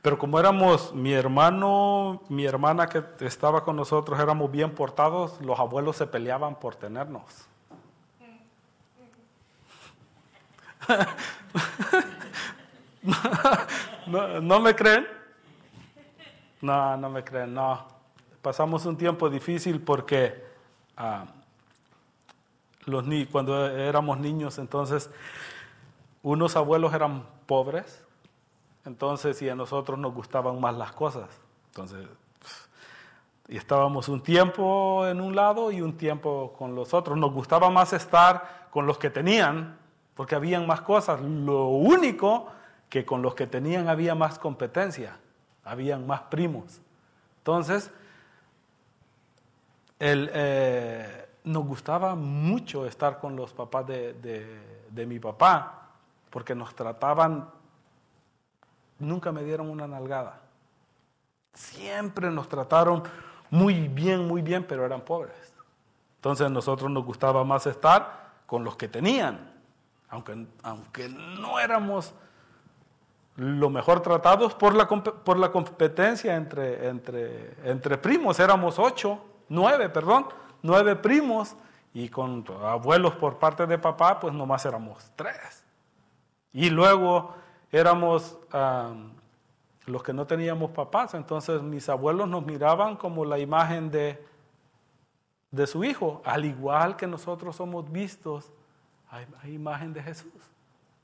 Pero 0.02 0.18
como 0.18 0.40
éramos 0.40 0.94
mi 0.94 1.14
hermano, 1.14 2.24
mi 2.30 2.46
hermana 2.46 2.88
que 2.88 3.04
estaba 3.20 3.64
con 3.64 3.76
nosotros, 3.76 4.20
éramos 4.20 4.52
bien 4.52 4.74
portados, 4.74 5.40
los 5.42 5.60
abuelos 5.60 5.96
se 5.96 6.08
peleaban 6.08 6.56
por 6.60 6.76
tenernos. 6.76 7.24
¿No, 14.42 14.60
me 14.60 14.76
creen? 14.76 15.08
No, 16.62 16.98
no 16.98 17.10
me 17.10 17.24
creen, 17.24 17.54
no. 17.54 17.86
Pasamos 18.42 18.86
un 18.86 18.98
tiempo 18.98 19.30
difícil 19.30 19.82
porque 19.82 20.44
ah, 20.96 21.26
los 22.86 23.06
ni 23.06 23.26
cuando 23.26 23.68
éramos 23.68 24.20
niños, 24.20 24.58
entonces, 24.58 25.10
unos 26.24 26.56
abuelos 26.56 26.94
eran 26.94 27.26
pobres, 27.46 28.04
entonces, 28.86 29.42
y 29.42 29.50
a 29.50 29.56
nosotros 29.56 30.00
nos 30.00 30.14
gustaban 30.14 30.60
más 30.62 30.76
las 30.76 30.94
cosas. 30.94 31.30
Entonces, 31.68 32.08
y 33.50 33.58
estábamos 33.58 34.10
un 34.10 34.22
tiempo 34.22 35.06
en 35.08 35.22
un 35.22 35.36
lado 35.36 35.72
y 35.72 35.82
un 35.82 35.98
tiempo 35.98 36.54
con 36.58 36.76
los 36.76 36.94
otros. 36.94 37.18
Nos 37.18 37.34
gustaba 37.34 37.70
más 37.70 37.94
estar 37.94 38.68
con 38.72 38.86
los 38.86 38.98
que 38.98 39.10
tenían, 39.10 39.78
porque 40.16 40.36
habían 40.36 40.66
más 40.66 40.82
cosas. 40.82 41.22
Lo 41.22 41.68
único 41.68 42.48
que 42.90 43.06
con 43.06 43.22
los 43.22 43.36
que 43.36 43.48
tenían 43.48 43.90
había 43.90 44.16
más 44.16 44.40
competencia, 44.40 45.18
habían 45.64 46.08
más 46.08 46.22
primos. 46.24 46.80
Entonces, 47.40 47.92
eh, 50.00 51.30
nos 51.44 51.66
gustaba 51.66 52.16
mucho 52.16 52.86
estar 52.86 53.20
con 53.20 53.36
los 53.36 53.54
papás 53.54 53.88
de, 53.88 55.06
mi 55.08 55.20
papá, 55.20 55.90
porque 56.30 56.54
nos 56.56 56.76
trataban, 56.76 57.50
nunca 59.00 59.32
me 59.32 59.44
dieron 59.44 59.70
una 59.70 59.88
nalgada. 59.88 60.42
Siempre 61.54 62.30
nos 62.30 62.48
trataron 62.48 63.04
muy 63.50 63.88
bien, 63.88 64.28
muy 64.28 64.42
bien, 64.42 64.66
pero 64.66 64.86
eran 64.86 65.02
pobres. 65.02 65.54
Entonces 66.18 66.52
nosotros 66.52 66.92
nos 66.92 67.06
gustaba 67.06 67.44
más 67.44 67.66
estar 67.66 68.28
con 68.46 68.64
los 68.64 68.76
que 68.76 68.88
tenían, 68.88 69.54
aunque, 70.10 70.48
aunque 70.64 71.10
no 71.10 71.60
éramos 71.60 72.14
lo 73.38 73.70
mejor 73.70 74.02
tratados 74.02 74.56
por 74.56 74.74
la, 74.74 74.88
por 74.88 75.38
la 75.38 75.52
competencia 75.52 76.36
entre, 76.36 76.88
entre, 76.88 77.54
entre 77.70 77.98
primos. 77.98 78.40
Éramos 78.40 78.80
ocho, 78.80 79.24
nueve, 79.48 79.90
perdón, 79.90 80.28
nueve 80.64 80.96
primos 80.96 81.56
y 81.94 82.10
con 82.10 82.44
abuelos 82.64 83.16
por 83.16 83.38
parte 83.38 83.66
de 83.68 83.78
papá, 83.78 84.20
pues 84.20 84.34
nomás 84.34 84.66
éramos 84.66 85.12
tres. 85.16 85.64
Y 86.52 86.72
luego 86.72 87.36
éramos 87.72 88.38
los 89.86 90.04
que 90.04 90.14
no 90.14 90.26
teníamos 90.26 90.72
papás, 90.72 91.14
entonces 91.14 91.62
mis 91.62 91.88
abuelos 91.90 92.28
nos 92.28 92.44
miraban 92.44 92.96
como 92.98 93.24
la 93.24 93.38
imagen 93.38 93.92
de, 93.92 94.24
de 95.52 95.68
su 95.68 95.84
hijo, 95.84 96.22
al 96.26 96.44
igual 96.44 96.96
que 96.96 97.06
nosotros 97.06 97.56
somos 97.56 97.90
vistos, 97.92 98.52
hay 99.10 99.54
imagen 99.54 99.94
de 99.94 100.02
Jesús 100.02 100.34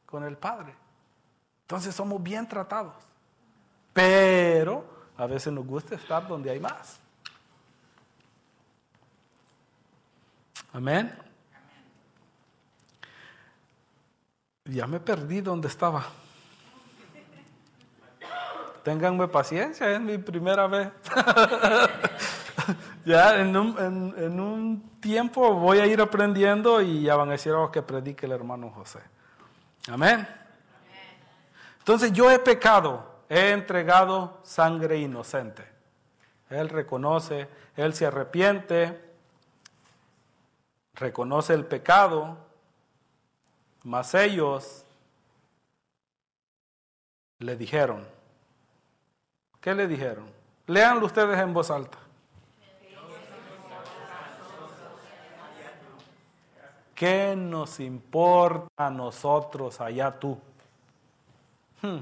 con 0.08 0.24
el 0.24 0.36
Padre. 0.36 0.76
Entonces 1.74 1.96
somos 1.96 2.22
bien 2.22 2.48
tratados. 2.48 2.94
Pero 3.94 4.86
a 5.18 5.26
veces 5.26 5.52
nos 5.52 5.66
gusta 5.66 5.96
estar 5.96 6.28
donde 6.28 6.52
hay 6.52 6.60
más. 6.60 7.00
Amén. 10.72 11.18
Ya 14.66 14.86
me 14.86 15.00
perdí 15.00 15.42
donde 15.42 15.68
estaba. 15.68 16.06
Ténganme 18.84 19.28
paciencia, 19.28 19.90
es 19.96 20.00
mi 20.00 20.20
primera 20.20 20.68
vez. 20.68 20.92
ya 23.04 23.40
en 23.40 23.58
un, 23.58 24.14
en, 24.16 24.40
un, 24.40 25.00
tiempo 25.00 25.56
voy 25.56 25.80
a 25.80 25.88
ir 25.88 26.00
aprendiendo 26.00 26.84
y 26.84 27.02
ya 27.02 27.16
van 27.16 27.30
a 27.30 27.32
decir 27.32 27.52
oh, 27.54 27.72
que 27.72 27.82
predique 27.82 28.28
el 28.28 28.32
hermano 28.34 28.70
José. 28.70 29.00
Amén. 29.88 30.43
Entonces 31.84 32.14
yo 32.14 32.32
he 32.32 32.40
pecado, 32.40 33.06
he 33.28 33.52
entregado 33.52 34.40
sangre 34.42 35.00
inocente. 35.00 35.68
Él 36.50 36.70
reconoce, 36.70 37.50
él 37.76 37.94
se 37.94 38.06
arrepiente, 38.06 39.02
reconoce 40.94 41.54
el 41.54 41.66
pecado, 41.66 42.38
mas 43.84 44.14
ellos 44.14 44.86
le 47.40 47.58
dijeron, 47.58 48.08
¿qué 49.60 49.74
le 49.74 49.86
dijeron? 49.86 50.32
Leanlo 50.68 51.08
ustedes 51.08 51.38
en 51.38 51.54
voz 51.54 51.70
alta. 51.70 51.98
¿Qué 56.96 57.36
nos 57.36 57.82
importa 57.82 58.70
a 58.78 58.90
nosotros 58.90 59.82
allá 59.82 60.18
tú? 60.18 60.40
Hmm. 61.84 62.00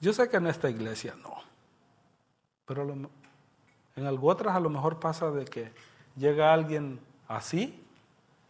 Yo 0.00 0.14
sé 0.14 0.30
que 0.30 0.38
en 0.38 0.46
esta 0.46 0.70
iglesia 0.70 1.14
no, 1.22 1.36
pero 2.64 2.90
en 3.96 4.06
algo 4.06 4.28
otras 4.28 4.56
a 4.56 4.60
lo 4.60 4.70
mejor 4.70 4.98
pasa 4.98 5.30
de 5.30 5.44
que 5.44 5.72
llega 6.16 6.54
alguien 6.54 6.98
así 7.28 7.84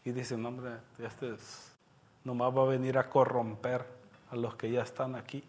y 0.05 0.13
dice, 0.13 0.37
no 0.37 0.49
hombre, 0.49 0.77
este 1.01 1.35
es, 1.35 1.73
nomás 2.23 2.57
va 2.57 2.63
a 2.63 2.67
venir 2.67 2.99
a 2.99 3.11
corromper 3.11 3.85
a 4.31 4.37
los 4.37 4.55
que 4.55 4.71
ya 4.71 4.83
están 4.83 5.17
aquí. 5.17 5.43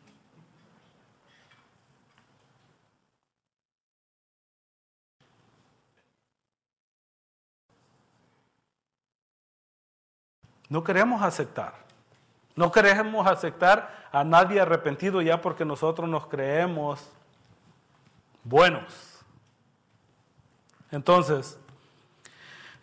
No 10.70 10.84
queremos 10.84 11.22
aceptar. 11.22 11.87
No 12.58 12.72
queremos 12.72 13.28
aceptar 13.28 14.10
a 14.12 14.24
nadie 14.24 14.60
arrepentido 14.60 15.22
ya 15.22 15.42
porque 15.42 15.64
nosotros 15.64 16.10
nos 16.10 16.26
creemos 16.26 17.08
buenos. 18.44 19.24
Entonces, 20.90 21.60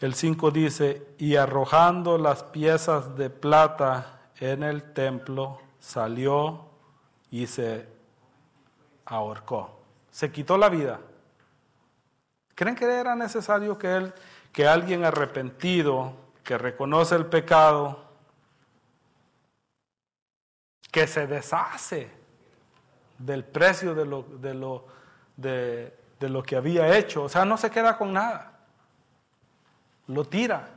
el 0.00 0.14
5 0.14 0.52
dice, 0.52 1.04
y 1.18 1.34
arrojando 1.34 2.18
las 2.18 2.44
piezas 2.44 3.16
de 3.16 3.30
plata 3.30 4.20
en 4.38 4.62
el 4.62 4.92
templo, 4.92 5.60
salió 5.80 6.66
y 7.32 7.48
se 7.48 7.88
ahorcó. 9.06 9.80
Se 10.12 10.30
quitó 10.30 10.56
la 10.56 10.68
vida. 10.68 11.00
¿Creen 12.54 12.76
que 12.76 12.84
era 12.84 13.16
necesario 13.16 13.76
que, 13.76 13.96
él, 13.96 14.14
que 14.52 14.68
alguien 14.68 15.04
arrepentido, 15.04 16.12
que 16.44 16.58
reconoce 16.58 17.16
el 17.16 17.26
pecado, 17.26 18.03
que 20.94 21.08
se 21.08 21.26
deshace 21.26 22.08
del 23.18 23.44
precio 23.44 23.96
de 23.96 24.06
lo, 24.06 24.22
de 24.22 24.54
lo, 24.54 24.84
de, 25.36 25.92
lo 26.20 26.40
que 26.40 26.54
había 26.54 26.96
hecho. 26.96 27.24
O 27.24 27.28
sea, 27.28 27.44
no 27.44 27.56
se 27.56 27.68
queda 27.68 27.98
con 27.98 28.12
nada. 28.12 28.60
Lo 30.06 30.24
tira. 30.24 30.68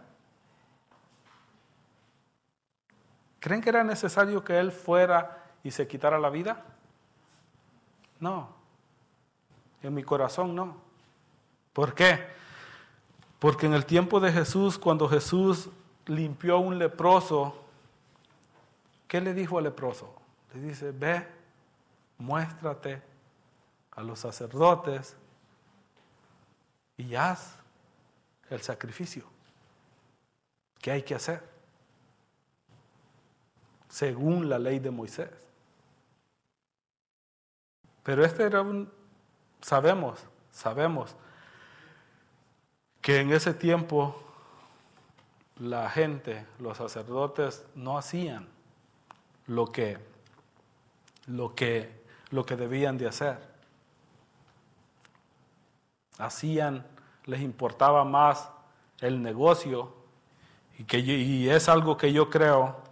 ¿Creen 3.40 3.62
que 3.62 3.70
era 3.70 3.84
necesario 3.84 4.44
que 4.44 4.58
él 4.58 4.72
fuera 4.72 5.44
y 5.64 5.70
se 5.70 5.88
quitara 5.88 6.18
la 6.18 6.32
vida? 6.32 6.66
No. 8.20 8.50
En 9.84 9.94
mi 9.94 10.02
corazón 10.02 10.56
no. 10.56 10.78
¿Por 11.74 11.94
qué? 11.94 12.26
Porque 13.38 13.68
en 13.68 13.76
el 13.76 13.86
tiempo 13.86 14.20
de 14.20 14.32
Jesús, 14.32 14.80
cuando 14.80 15.08
Jesús 15.08 15.70
limpió 16.08 16.56
a 16.56 16.60
un 16.60 16.80
leproso, 16.80 17.67
¿Qué 19.08 19.22
le 19.22 19.34
dijo 19.34 19.58
al 19.58 19.64
leproso? 19.64 20.14
Le 20.54 20.62
dice, 20.62 20.92
ve, 20.92 21.26
muéstrate 22.18 23.02
a 23.92 24.04
los 24.04 24.20
sacerdotes 24.20 25.16
y 26.98 27.16
haz 27.16 27.56
el 28.50 28.62
sacrificio 28.62 29.24
que 30.80 30.92
hay 30.92 31.04
que 31.04 31.16
hacer 31.16 31.44
según 33.90 34.50
la 34.50 34.60
ley 34.60 34.80
de 34.80 34.92
Moisés. 34.92 35.30
Pero 38.04 38.24
este 38.24 38.44
era 38.44 38.62
un, 38.62 38.92
sabemos, 39.62 40.20
sabemos 40.52 41.16
que 43.02 43.20
en 43.20 43.32
ese 43.32 43.54
tiempo 43.54 44.22
la 45.58 45.90
gente, 45.90 46.46
los 46.60 46.78
sacerdotes 46.78 47.66
no 47.74 47.98
hacían 47.98 48.57
lo 49.48 49.72
que, 49.72 49.98
lo 51.28 51.56
que, 51.56 52.04
lo 52.30 52.46
que 52.46 52.56
debían 52.56 52.98
de 52.98 53.08
hacer. 53.08 53.40
Hacían, 56.18 56.86
les 57.26 57.42
importaba 57.42 58.06
más 58.06 58.50
el 59.00 59.22
negocio 59.22 59.94
y, 60.78 60.84
que, 60.84 61.00
y 61.00 61.50
es 61.50 61.70
algo 61.70 61.98
que 61.98 62.14
yo 62.14 62.30
creo 62.30 62.88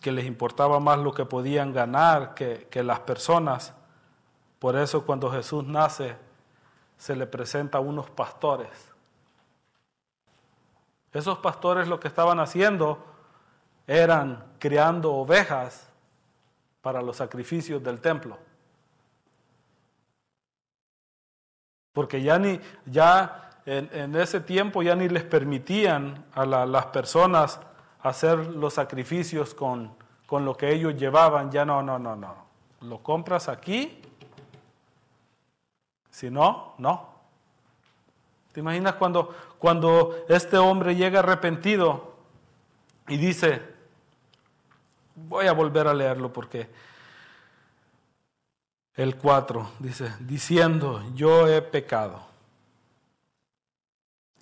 que 0.00 0.12
les 0.12 0.24
importaba 0.24 0.80
más 0.80 0.98
lo 0.98 1.12
que 1.12 1.26
podían 1.26 1.72
ganar 1.72 2.34
que, 2.34 2.66
que 2.70 2.82
las 2.82 3.00
personas. 3.00 3.74
Por 4.58 4.76
eso 4.76 5.04
cuando 5.04 5.30
Jesús 5.30 5.64
nace 5.64 6.16
se 6.96 7.16
le 7.16 7.26
presenta 7.26 7.78
a 7.78 7.80
unos 7.80 8.10
pastores 8.10 8.68
Esos 11.14 11.38
pastores 11.38 11.88
lo 11.88 11.98
que 11.98 12.08
estaban 12.08 12.40
haciendo 12.40 13.09
eran 13.86 14.44
criando 14.58 15.12
ovejas 15.12 15.88
para 16.80 17.02
los 17.02 17.16
sacrificios 17.16 17.82
del 17.82 18.00
templo. 18.00 18.38
Porque 21.92 22.22
ya 22.22 22.38
ni, 22.38 22.60
ya 22.86 23.50
en, 23.66 24.14
ese 24.16 24.40
tiempo 24.40 24.82
ya 24.82 24.94
ni 24.94 25.08
les 25.08 25.24
permitían 25.24 26.24
a 26.32 26.46
las 26.46 26.86
personas 26.86 27.60
hacer 28.02 28.38
los 28.38 28.74
sacrificios 28.74 29.54
con, 29.54 29.94
con 30.26 30.44
lo 30.44 30.56
que 30.56 30.72
ellos 30.72 30.96
llevaban. 30.96 31.50
Ya 31.50 31.64
no, 31.64 31.82
no, 31.82 31.98
no, 31.98 32.16
no. 32.16 32.34
Lo 32.82 33.02
compras 33.02 33.48
aquí. 33.48 34.00
Si 36.10 36.30
no, 36.30 36.74
no. 36.78 37.10
¿Te 38.52 38.60
imaginas 38.60 38.94
cuando, 38.94 39.34
cuando 39.58 40.24
este 40.28 40.58
hombre 40.58 40.96
llega 40.96 41.20
arrepentido 41.20 42.09
y 43.10 43.18
dice, 43.18 43.80
Voy 45.28 45.46
a 45.46 45.52
volver 45.52 45.86
a 45.86 45.94
leerlo 45.94 46.32
porque 46.32 46.68
el 48.94 49.16
4 49.16 49.72
dice, 49.78 50.12
diciendo, 50.20 51.02
yo 51.14 51.46
he 51.46 51.62
pecado 51.62 52.22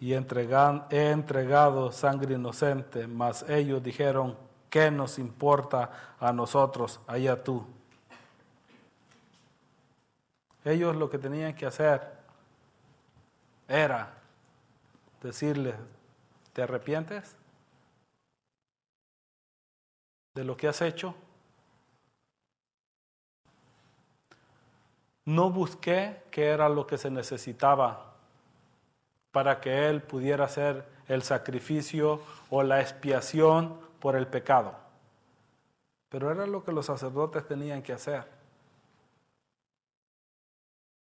y 0.01 0.13
he 0.13 1.11
entregado 1.11 1.91
sangre 1.93 2.35
inocente, 2.35 3.07
mas 3.07 3.45
ellos 3.49 3.83
dijeron, 3.83 4.37
¿qué 4.71 4.91
nos 4.91 5.19
importa 5.19 6.15
a 6.21 6.33
nosotros? 6.33 7.01
Allá 7.07 7.43
tú. 7.43 7.67
Ellos 10.65 10.95
lo 10.95 11.11
que 11.11 11.19
tenían 11.19 11.55
que 11.55 11.67
hacer 11.67 12.01
era 13.67 14.15
decirle, 15.23 15.75
¿te 16.53 16.63
arrepientes? 16.63 17.38
De 20.39 20.45
lo 20.45 20.57
que 20.57 20.69
has 20.69 20.81
hecho? 20.83 21.17
No 25.25 25.51
busqué 25.51 26.23
qué 26.31 26.47
era 26.47 26.69
lo 26.69 26.87
que 26.87 26.97
se 26.97 27.11
necesitaba 27.11 28.15
para 29.33 29.61
que 29.61 29.89
Él 29.89 30.01
pudiera 30.01 30.45
hacer 30.45 30.87
el 31.09 31.23
sacrificio 31.23 32.23
o 32.51 32.63
la 32.63 32.81
expiación 32.81 33.81
por 33.99 34.15
el 34.15 34.29
pecado. 34.29 34.77
Pero 36.09 36.31
era 36.31 36.47
lo 36.47 36.63
que 36.63 36.71
los 36.71 36.87
sacerdotes 36.87 37.45
tenían 37.45 37.83
que 37.83 37.93
hacer. 37.93 38.25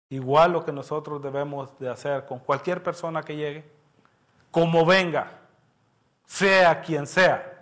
Igual 0.10 0.52
lo 0.52 0.66
que 0.66 0.74
nosotros 0.74 1.22
debemos 1.22 1.80
de 1.80 1.90
hacer 1.90 2.26
con 2.26 2.40
cualquier 2.40 2.84
persona 2.84 3.24
que 3.24 3.38
llegue, 3.38 3.64
como 4.52 4.86
venga, 4.86 5.32
sea 6.26 6.82
quien 6.82 7.08
sea 7.08 7.53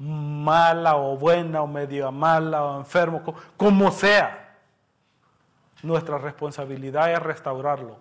mala 0.00 0.96
o 0.96 1.16
buena 1.16 1.60
o 1.60 1.66
medio 1.66 2.10
mala 2.10 2.64
o 2.64 2.78
enfermo, 2.78 3.22
como 3.56 3.92
sea. 3.92 4.56
Nuestra 5.82 6.16
responsabilidad 6.16 7.12
es 7.12 7.22
restaurarlo. 7.22 7.98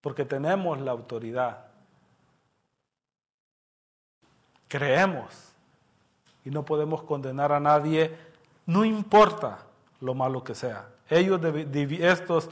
Porque 0.00 0.24
tenemos 0.24 0.80
la 0.80 0.92
autoridad. 0.92 1.66
Creemos 4.66 5.52
y 6.44 6.50
no 6.50 6.64
podemos 6.64 7.02
condenar 7.02 7.52
a 7.52 7.60
nadie, 7.60 8.16
no 8.64 8.84
importa 8.84 9.58
lo 10.00 10.14
malo 10.14 10.42
que 10.42 10.54
sea. 10.54 10.86
Ellos, 11.10 11.40
estos 11.44 12.48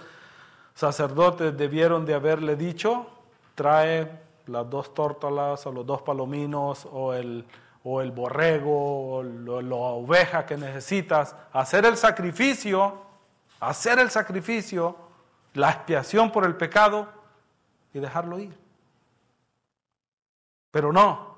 sacerdotes 0.75 1.57
debieron 1.57 2.05
de 2.05 2.15
haberle 2.15 2.55
dicho, 2.55 3.07
trae 3.55 4.28
las 4.49 4.69
dos 4.69 4.95
tórtolas 4.95 5.67
o 5.67 5.73
los 5.73 5.87
dos 5.87 6.03
palominos 6.03 6.87
o 6.91 7.15
el, 7.15 7.47
o 7.85 8.01
el 8.01 8.11
borrego 8.11 9.17
o 9.17 9.23
la 9.23 9.77
oveja 9.77 10.47
que 10.47 10.57
necesitas, 10.57 11.37
hacer 11.53 11.85
el 11.85 11.97
sacrificio, 11.97 13.03
hacer 13.61 13.99
el 13.99 14.11
sacrificio, 14.11 14.97
la 15.55 15.71
expiación 15.71 16.31
por 16.31 16.45
el 16.45 16.57
pecado 16.57 17.09
y 17.93 17.99
dejarlo 17.99 18.39
ir. 18.39 18.57
Pero 20.71 20.93
no, 20.93 21.37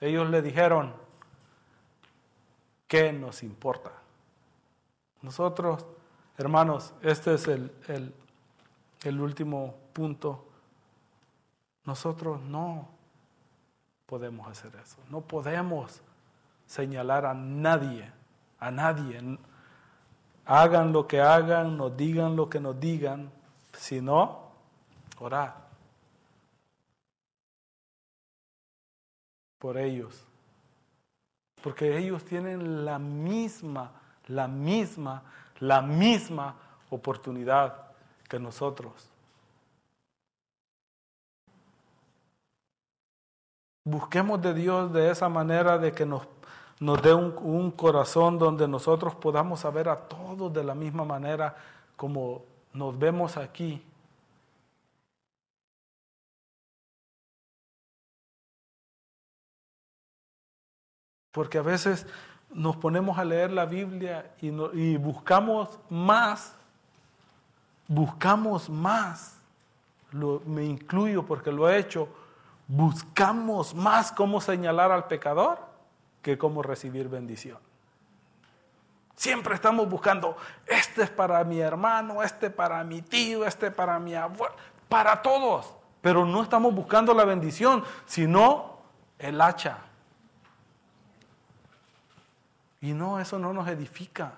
ellos 0.00 0.28
le 0.28 0.42
dijeron, 0.42 0.94
¿qué 2.86 3.12
nos 3.12 3.42
importa? 3.42 3.92
Nosotros, 5.22 5.86
hermanos, 6.36 6.92
este 7.02 7.34
es 7.34 7.48
el, 7.48 7.72
el, 7.88 8.14
el 9.04 9.20
último 9.20 9.74
punto 9.92 10.44
nosotros 11.86 12.40
no 12.42 12.88
podemos 14.06 14.48
hacer 14.48 14.74
eso. 14.82 14.98
No 15.08 15.20
podemos 15.20 16.02
señalar 16.66 17.24
a 17.24 17.34
nadie, 17.34 18.10
a 18.58 18.70
nadie. 18.70 19.38
Hagan 20.44 20.92
lo 20.92 21.06
que 21.06 21.20
hagan, 21.20 21.76
nos 21.76 21.96
digan 21.96 22.36
lo 22.36 22.50
que 22.50 22.60
nos 22.60 22.78
digan, 22.78 23.30
sino 23.72 24.50
orar 25.18 25.66
por 29.58 29.78
ellos. 29.78 30.24
Porque 31.62 31.96
ellos 31.98 32.24
tienen 32.24 32.84
la 32.84 32.98
misma, 32.98 33.92
la 34.26 34.46
misma, 34.46 35.22
la 35.60 35.82
misma 35.82 36.54
oportunidad 36.90 37.92
que 38.28 38.38
nosotros. 38.38 39.10
Busquemos 43.86 44.42
de 44.42 44.52
Dios 44.52 44.92
de 44.92 45.12
esa 45.12 45.28
manera 45.28 45.78
de 45.78 45.92
que 45.92 46.04
nos, 46.04 46.26
nos 46.80 47.00
dé 47.00 47.14
un, 47.14 47.70
corazón 47.70 48.36
donde 48.36 48.66
nosotros 48.66 49.14
podamos 49.14 49.60
saber 49.60 49.88
a 49.88 50.08
todos 50.08 50.52
de 50.52 50.64
la 50.64 50.74
misma 50.74 51.04
manera 51.04 51.54
como 51.94 52.42
nos 52.72 52.98
vemos 52.98 53.36
aquí. 53.36 53.80
Porque 61.30 61.58
a 61.58 61.62
veces 61.62 62.08
nos 62.52 62.74
ponemos 62.74 63.16
a 63.18 63.24
leer 63.24 63.52
la 63.52 63.66
Biblia 63.66 64.34
y, 64.40 64.96
buscamos 64.96 65.78
más, 65.88 66.56
buscamos 67.86 68.68
más, 68.68 69.38
me 70.10 70.64
incluyo 70.64 71.24
porque 71.24 71.52
lo 71.52 71.70
he 71.70 71.78
hecho, 71.78 72.08
buscamos 72.68 73.74
más 73.74 74.12
cómo 74.12 74.40
señalar 74.40 74.90
al 74.90 75.06
pecador 75.06 75.58
que 76.22 76.38
cómo 76.38 76.62
recibir 76.62 77.08
bendición. 77.08 77.58
Siempre 79.14 79.54
estamos 79.54 79.88
buscando, 79.88 80.36
este 80.66 81.04
es 81.04 81.10
para 81.10 81.42
mi 81.44 81.60
hermano, 81.60 82.22
este 82.22 82.50
para 82.50 82.84
mi 82.84 83.00
tío, 83.00 83.46
este 83.46 83.70
para 83.70 83.98
mi 83.98 84.14
abuelo, 84.14 84.54
para 84.88 85.22
todos. 85.22 85.72
Pero 86.02 86.26
no 86.26 86.42
estamos 86.42 86.74
buscando 86.74 87.14
la 87.14 87.24
bendición, 87.24 87.82
sino 88.04 88.78
el 89.18 89.40
hacha. 89.40 89.78
Y 92.80 92.92
no, 92.92 93.18
eso 93.18 93.38
no 93.38 93.52
nos 93.52 93.66
edifica. 93.68 94.34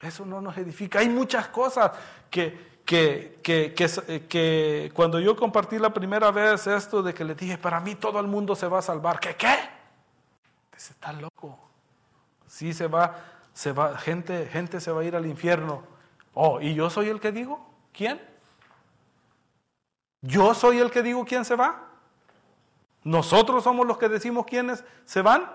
Eso 0.00 0.24
no 0.24 0.40
nos 0.40 0.56
edifica. 0.56 1.00
Hay 1.00 1.08
muchas 1.08 1.48
cosas 1.48 1.92
que, 2.30 2.77
que, 2.88 3.38
que, 3.42 3.74
que, 3.74 4.90
cuando 4.94 5.20
yo 5.20 5.36
compartí 5.36 5.78
la 5.78 5.92
primera 5.92 6.30
vez 6.30 6.66
esto 6.66 7.02
de 7.02 7.12
que 7.12 7.22
le 7.22 7.34
dije, 7.34 7.58
para 7.58 7.80
mí 7.80 7.94
todo 7.94 8.18
el 8.18 8.26
mundo 8.26 8.56
se 8.56 8.66
va 8.66 8.78
a 8.78 8.82
salvar, 8.82 9.20
¿qué 9.20 9.36
qué? 9.36 9.54
Dice, 10.72 10.94
está 10.94 11.12
loco. 11.12 11.58
Sí 12.46 12.72
se 12.72 12.86
va, 12.86 13.14
se 13.52 13.72
va, 13.72 13.98
gente, 13.98 14.46
gente 14.46 14.80
se 14.80 14.90
va 14.90 15.02
a 15.02 15.04
ir 15.04 15.14
al 15.14 15.26
infierno. 15.26 15.82
Oh, 16.32 16.62
¿y 16.62 16.72
yo 16.72 16.88
soy 16.88 17.10
el 17.10 17.20
que 17.20 17.30
digo? 17.30 17.60
¿Quién? 17.92 18.22
¿Yo 20.22 20.54
soy 20.54 20.78
el 20.78 20.90
que 20.90 21.02
digo 21.02 21.26
quién 21.26 21.44
se 21.44 21.56
va? 21.56 21.90
¿Nosotros 23.04 23.64
somos 23.64 23.86
los 23.86 23.98
que 23.98 24.08
decimos 24.08 24.46
quiénes 24.46 24.82
se 25.04 25.20
van? 25.20 25.52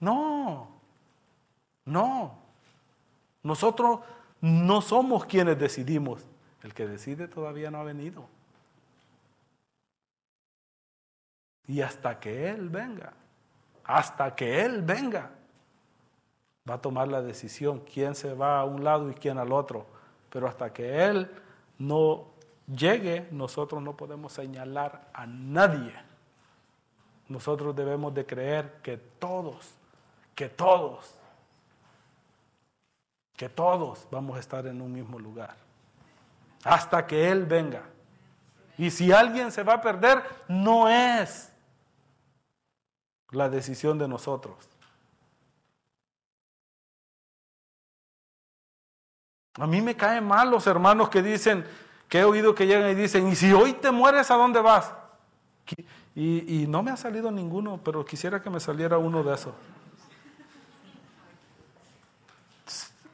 No, 0.00 0.66
no. 1.84 2.38
Nosotros 3.42 4.00
no 4.40 4.80
somos 4.80 5.26
quienes 5.26 5.58
decidimos. 5.58 6.24
El 6.62 6.74
que 6.74 6.86
decide 6.86 7.28
todavía 7.28 7.70
no 7.70 7.78
ha 7.78 7.84
venido. 7.84 8.26
Y 11.66 11.82
hasta 11.82 12.18
que 12.18 12.48
Él 12.50 12.68
venga, 12.70 13.12
hasta 13.84 14.34
que 14.34 14.64
Él 14.64 14.82
venga, 14.82 15.30
va 16.68 16.74
a 16.74 16.80
tomar 16.80 17.08
la 17.08 17.22
decisión 17.22 17.80
quién 17.80 18.14
se 18.14 18.34
va 18.34 18.60
a 18.60 18.64
un 18.64 18.82
lado 18.82 19.10
y 19.10 19.14
quién 19.14 19.38
al 19.38 19.52
otro. 19.52 19.86
Pero 20.30 20.48
hasta 20.48 20.72
que 20.72 21.04
Él 21.04 21.30
no 21.78 22.28
llegue, 22.66 23.28
nosotros 23.30 23.82
no 23.82 23.96
podemos 23.96 24.32
señalar 24.32 25.08
a 25.12 25.26
nadie. 25.26 25.94
Nosotros 27.28 27.76
debemos 27.76 28.14
de 28.14 28.24
creer 28.24 28.80
que 28.82 28.96
todos, 28.96 29.74
que 30.34 30.48
todos, 30.48 31.14
que 33.36 33.48
todos 33.50 34.08
vamos 34.10 34.36
a 34.36 34.40
estar 34.40 34.66
en 34.66 34.80
un 34.80 34.92
mismo 34.92 35.18
lugar. 35.18 35.67
Hasta 36.64 37.06
que 37.06 37.30
Él 37.30 37.44
venga. 37.46 37.82
Y 38.76 38.90
si 38.90 39.12
alguien 39.12 39.50
se 39.50 39.62
va 39.62 39.74
a 39.74 39.80
perder, 39.80 40.22
no 40.46 40.88
es 40.88 41.52
la 43.30 43.48
decisión 43.48 43.98
de 43.98 44.08
nosotros. 44.08 44.56
A 49.54 49.66
mí 49.66 49.82
me 49.82 49.96
caen 49.96 50.24
mal 50.24 50.50
los 50.50 50.66
hermanos 50.68 51.08
que 51.08 51.20
dicen, 51.20 51.64
que 52.08 52.20
he 52.20 52.24
oído 52.24 52.54
que 52.54 52.66
llegan 52.66 52.90
y 52.90 52.94
dicen, 52.94 53.28
y 53.28 53.34
si 53.34 53.52
hoy 53.52 53.72
te 53.74 53.90
mueres, 53.90 54.30
¿a 54.30 54.36
dónde 54.36 54.60
vas? 54.60 54.92
Y, 56.14 56.66
no 56.68 56.82
me 56.82 56.90
ha 56.90 56.96
salido 56.96 57.30
ninguno, 57.30 57.80
pero 57.84 58.04
quisiera 58.04 58.42
que 58.42 58.50
me 58.50 58.58
saliera 58.58 58.98
uno 58.98 59.22
de 59.22 59.34
esos. 59.34 59.54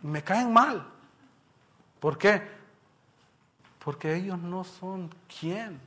Me 0.00 0.22
caen 0.22 0.52
mal. 0.52 0.86
¿Por 2.00 2.16
qué? 2.16 2.42
Porque 3.84 4.14
ellos 4.14 4.38
no 4.38 4.64
son 4.64 5.10
quién. 5.38 5.78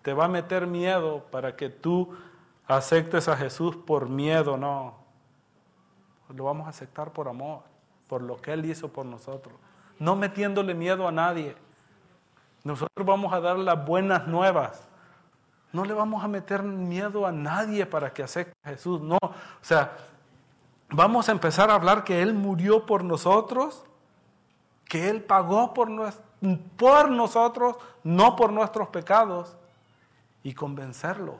Te 0.00 0.14
va 0.14 0.24
a 0.24 0.28
meter 0.28 0.66
miedo 0.66 1.26
para 1.30 1.54
que 1.56 1.68
tú 1.68 2.16
aceptes 2.66 3.28
a 3.28 3.36
Jesús 3.36 3.76
por 3.76 4.08
miedo, 4.08 4.56
no. 4.56 4.94
Lo 6.34 6.44
vamos 6.44 6.66
a 6.66 6.70
aceptar 6.70 7.12
por 7.12 7.28
amor, 7.28 7.60
por 8.08 8.22
lo 8.22 8.40
que 8.40 8.54
Él 8.54 8.64
hizo 8.64 8.88
por 8.88 9.04
nosotros. 9.04 9.54
No 9.98 10.16
metiéndole 10.16 10.72
miedo 10.72 11.06
a 11.06 11.12
nadie. 11.12 11.54
Nosotros 12.64 13.06
vamos 13.06 13.32
a 13.34 13.40
dar 13.40 13.58
las 13.58 13.84
buenas 13.84 14.26
nuevas. 14.26 14.88
No 15.70 15.84
le 15.84 15.92
vamos 15.92 16.24
a 16.24 16.28
meter 16.28 16.62
miedo 16.62 17.26
a 17.26 17.32
nadie 17.32 17.84
para 17.84 18.14
que 18.14 18.22
acepte 18.22 18.54
a 18.64 18.70
Jesús. 18.70 19.02
No. 19.02 19.18
O 19.22 19.34
sea, 19.60 19.98
vamos 20.88 21.28
a 21.28 21.32
empezar 21.32 21.70
a 21.70 21.74
hablar 21.74 22.04
que 22.04 22.22
Él 22.22 22.32
murió 22.32 22.86
por 22.86 23.04
nosotros, 23.04 23.84
que 24.86 25.10
Él 25.10 25.22
pagó 25.22 25.74
por 25.74 25.90
nosotros 25.90 26.31
por 26.76 27.10
nosotros, 27.10 27.76
no 28.02 28.36
por 28.36 28.52
nuestros 28.52 28.88
pecados, 28.88 29.56
y 30.42 30.54
convencerlos. 30.54 31.38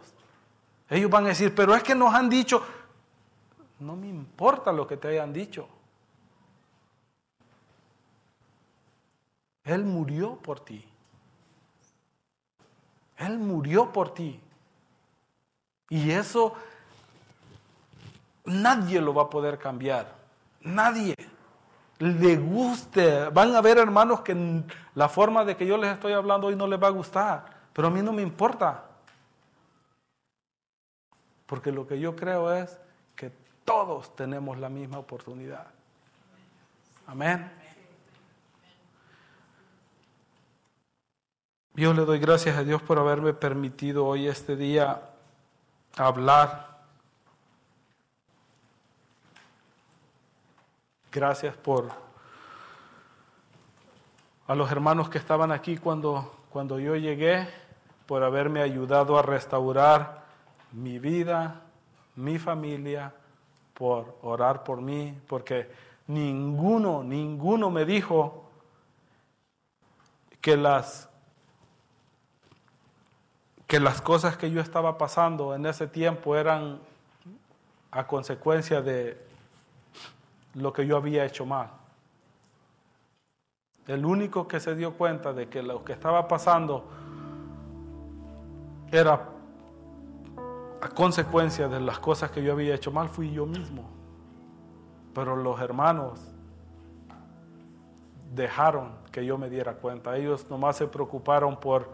Ellos 0.89 1.11
van 1.11 1.25
a 1.25 1.29
decir, 1.29 1.55
pero 1.55 1.75
es 1.75 1.83
que 1.83 1.95
nos 1.95 2.15
han 2.15 2.29
dicho, 2.29 2.63
no 3.81 3.97
me 3.97 4.09
importa 4.09 4.73
lo 4.73 4.87
que 4.87 4.97
te 4.97 5.09
hayan 5.09 5.33
dicho. 5.33 5.69
Él 9.65 9.85
murió 9.85 10.37
por 10.37 10.61
ti. 10.61 10.85
Él 13.17 13.39
murió 13.39 13.93
por 13.93 14.13
ti. 14.13 14.41
Y 15.89 16.11
eso 16.11 16.55
nadie 18.45 19.01
lo 19.01 19.15
va 19.15 19.23
a 19.23 19.31
poder 19.31 19.59
cambiar. 19.59 20.15
Nadie 20.61 21.15
le 22.03 22.37
guste. 22.37 23.29
Van 23.29 23.55
a 23.55 23.61
ver 23.61 23.79
hermanos 23.79 24.21
que 24.23 24.65
la 24.95 25.09
forma 25.09 25.45
de 25.45 25.57
que 25.57 25.67
yo 25.67 25.77
les 25.77 25.93
estoy 25.93 26.13
hablando 26.13 26.49
hoy 26.49 26.57
no 26.57 26.67
les 26.67 26.83
va 26.83 26.89
a 26.89 26.91
gustar, 26.91 27.45
pero 27.73 27.89
a 27.89 27.91
mí 27.91 28.03
no 28.03 28.13
me 28.13 28.23
importa. 28.23 28.85
Porque 31.47 31.71
lo 31.71 31.87
que 31.87 32.01
yo 32.01 32.17
creo 32.17 32.53
es 32.53 32.79
que 33.15 33.31
todos 33.65 34.17
tenemos 34.17 34.59
la 34.59 34.69
misma 34.69 34.99
oportunidad. 34.99 35.67
Amén. 37.07 37.51
Yo 41.75 41.95
le 41.95 42.05
doy 42.05 42.19
gracias 42.19 42.57
a 42.57 42.65
Dios 42.65 42.83
por 42.83 42.99
haberme 42.99 43.33
permitido 43.33 44.07
hoy 44.07 44.27
este 44.27 44.57
día 44.57 45.11
hablar 45.97 46.72
Gracias 51.13 51.55
por 51.55 51.91
a 54.47 54.55
los 54.55 54.73
hermanos 54.73 55.11
que 55.11 55.19
estaban 55.19 55.53
aquí 55.53 55.77
cuando, 55.77 56.33
cuando 56.49 56.79
yo 56.79 56.97
llegué, 56.97 57.47
por 58.07 58.25
haberme 58.25 58.63
ayudado 58.63 59.19
a 59.19 59.23
restaurar 59.23 60.25
mi 60.73 60.99
vida, 60.99 61.61
mi 62.17 62.39
familia, 62.39 63.13
por 63.75 64.17
orar 64.23 64.65
por 64.65 64.81
mí, 64.81 65.15
porque 65.29 65.71
ninguno, 66.07 67.05
ninguno 67.05 67.69
me 67.71 67.85
dijo 67.85 68.49
que 70.41 70.57
las 70.57 71.11
que 73.67 73.81
las 73.81 74.01
cosas 74.01 74.39
que 74.39 74.51
yo 74.51 74.63
estaba 74.63 74.97
pasando 74.97 75.55
en 75.55 75.67
ese 75.67 75.87
tiempo 75.87 76.37
eran 76.37 76.79
a 77.91 78.07
consecuencia 78.07 78.81
de 78.81 79.32
lo 80.55 80.73
que 80.73 80.87
yo 80.87 80.97
había 80.97 81.25
hecho 81.25 81.47
mal. 81.47 81.71
El 83.87 84.05
único 84.05 84.47
que 84.47 84.61
se 84.61 84.77
dio 84.77 84.95
cuenta 84.95 85.33
de 85.33 85.49
que 85.49 85.63
lo 85.63 85.85
que 85.85 85.93
estaba 85.93 86.29
pasando 86.29 86.85
era 88.91 89.29
a 90.81 90.89
consecuencia 90.89 91.69
de 91.69 91.81
las 91.81 91.99
cosas 91.99 92.31
que 92.31 92.43
yo 92.43 92.53
había 92.53 92.75
hecho 92.75 92.93
mal 92.93 93.09
fui 93.09 93.33
yo 93.33 93.47
mismo. 93.47 93.89
Pero 95.15 95.37
los 95.37 95.61
hermanos 95.61 96.21
dejaron 98.35 98.93
que 99.11 99.25
yo 99.25 99.37
me 99.37 99.51
diera 99.51 99.75
cuenta. 99.75 100.17
Ellos 100.17 100.47
nomás 100.49 100.77
se 100.77 100.87
preocuparon 100.87 101.59
por 101.59 101.91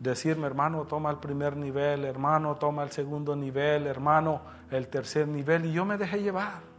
decirme, 0.00 0.46
hermano, 0.46 0.84
toma 0.84 1.10
el 1.10 1.18
primer 1.18 1.56
nivel, 1.56 2.04
hermano, 2.04 2.56
toma 2.56 2.82
el 2.82 2.90
segundo 2.90 3.36
nivel, 3.36 3.86
hermano, 3.86 4.40
el 4.70 4.88
tercer 4.88 5.28
nivel. 5.28 5.66
Y 5.66 5.72
yo 5.72 5.84
me 5.84 5.96
dejé 5.96 6.22
llevar 6.22 6.75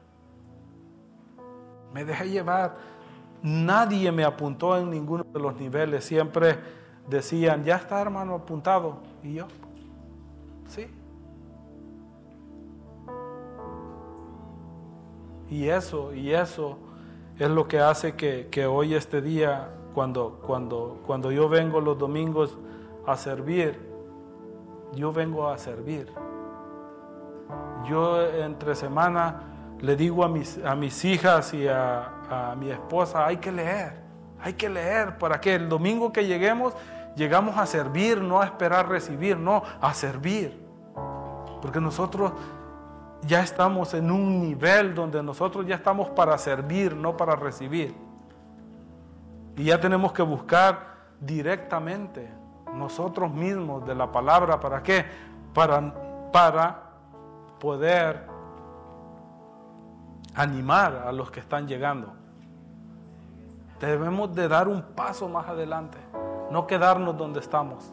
me 1.94 2.06
dejé 2.06 2.30
llevar. 2.30 2.78
Nadie 3.42 4.12
me 4.12 4.24
apuntó 4.24 4.78
en 4.78 4.90
ninguno 4.90 5.24
de 5.24 5.40
los 5.40 5.56
niveles. 5.56 6.04
Siempre 6.06 6.58
decían, 7.08 7.64
ya 7.64 7.78
está 7.78 8.02
hermano 8.02 8.36
apuntado. 8.36 8.98
Y 9.24 9.36
yo, 9.36 9.48
sí. 10.68 10.88
Y 15.50 15.70
eso, 15.70 16.14
y 16.14 16.34
eso 16.34 16.78
es 17.40 17.50
lo 17.50 17.68
que 17.68 17.80
hace 17.80 18.16
que, 18.16 18.48
que 18.52 18.66
hoy 18.66 18.96
este 18.96 19.22
día, 19.22 19.70
cuando, 19.94 20.40
cuando, 20.46 21.02
cuando 21.06 21.32
yo 21.32 21.48
vengo 21.48 21.80
los 21.80 21.98
domingos 21.98 22.58
a 23.06 23.16
servir, 23.16 23.80
yo 24.94 25.14
vengo 25.14 25.48
a 25.48 25.58
servir. 25.58 26.12
Yo 27.88 28.22
entre 28.22 28.76
semana 28.76 29.57
le 29.82 29.96
digo 29.96 30.24
a 30.24 30.28
mis, 30.28 30.64
a 30.64 30.76
mis 30.76 31.06
hijas 31.06 31.54
y 31.54 31.68
a, 31.68 32.52
a 32.52 32.56
mi 32.56 32.70
esposa, 32.70 33.26
hay 33.26 33.38
que 33.38 33.52
leer, 33.52 33.94
hay 34.42 34.54
que 34.54 34.70
leer 34.70 35.18
para 35.18 35.40
que 35.40 35.56
el 35.56 35.70
domingo 35.70 36.12
que 36.12 36.26
lleguemos, 36.26 36.74
llegamos 37.16 37.58
a 37.58 37.66
servir, 37.66 38.22
no 38.22 38.42
a 38.42 38.46
esperar 38.46 38.90
recibir, 38.90 39.38
no, 39.38 39.64
a 39.82 39.94
servir. 39.94 40.66
Porque 41.62 41.80
nosotros 41.80 42.34
ya 43.24 43.42
estamos 43.42 43.94
en 43.94 44.12
un 44.12 44.42
nivel 44.42 44.94
donde 44.94 45.22
nosotros 45.24 45.66
ya 45.66 45.76
estamos 45.76 46.10
para 46.10 46.38
servir, 46.38 46.96
no 46.96 47.18
para 47.18 47.36
recibir. 47.36 47.96
Y 49.56 49.66
ya 49.66 49.80
tenemos 49.80 50.12
que 50.14 50.22
buscar 50.22 50.98
directamente 51.20 52.30
nosotros 52.74 53.32
mismos 53.32 53.86
de 53.88 53.96
la 53.96 54.12
palabra, 54.12 54.60
¿para 54.60 54.84
qué? 54.84 55.06
Para, 55.54 56.32
para 56.32 56.84
poder 57.60 58.27
animar 60.38 61.04
a 61.08 61.12
los 61.12 61.32
que 61.32 61.40
están 61.40 61.68
llegando. 61.68 62.14
Debemos 63.80 64.34
de 64.36 64.48
dar 64.48 64.68
un 64.68 64.84
paso 64.84 65.28
más 65.28 65.48
adelante, 65.48 65.98
no 66.52 66.68
quedarnos 66.68 67.18
donde 67.18 67.40
estamos. 67.40 67.92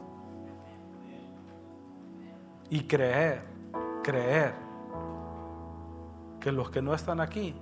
Y 2.69 2.87
creer, 2.87 3.43
creer 4.03 4.55
que 6.39 6.53
los 6.53 6.71
que 6.71 6.83
no 6.83 6.95
están 6.95 7.21
aquí 7.21 7.55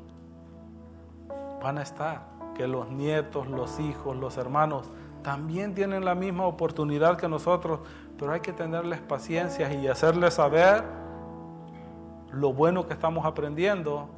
van 1.63 1.79
a 1.79 1.83
estar, 1.83 2.23
que 2.57 2.67
los 2.67 2.91
nietos, 2.91 3.47
los 3.47 3.79
hijos, 3.79 4.17
los 4.17 4.37
hermanos 4.37 4.91
también 5.23 5.75
tienen 5.77 6.05
la 6.05 6.17
misma 6.17 6.47
oportunidad 6.47 7.17
que 7.17 7.29
nosotros, 7.29 7.81
pero 8.19 8.33
hay 8.33 8.41
que 8.41 8.53
tenerles 8.53 9.01
paciencia 9.01 9.73
y 9.73 9.87
hacerles 9.87 10.35
saber 10.35 10.83
lo 12.33 12.53
bueno 12.53 12.89
que 12.89 12.95
estamos 12.95 13.25
aprendiendo 13.25 14.09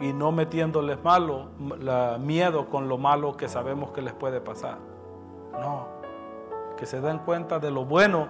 y 0.00 0.12
no 0.12 0.32
metiéndoles 0.32 1.02
malo, 1.02 1.48
la, 1.80 2.18
miedo 2.18 2.68
con 2.68 2.88
lo 2.88 2.98
malo 2.98 3.36
que 3.36 3.48
sabemos 3.48 3.90
que 3.90 4.02
les 4.02 4.12
puede 4.12 4.40
pasar. 4.40 4.78
No, 5.52 5.86
que 6.76 6.86
se 6.86 7.00
den 7.00 7.18
cuenta 7.18 7.58
de 7.58 7.70
lo 7.70 7.84
bueno 7.84 8.28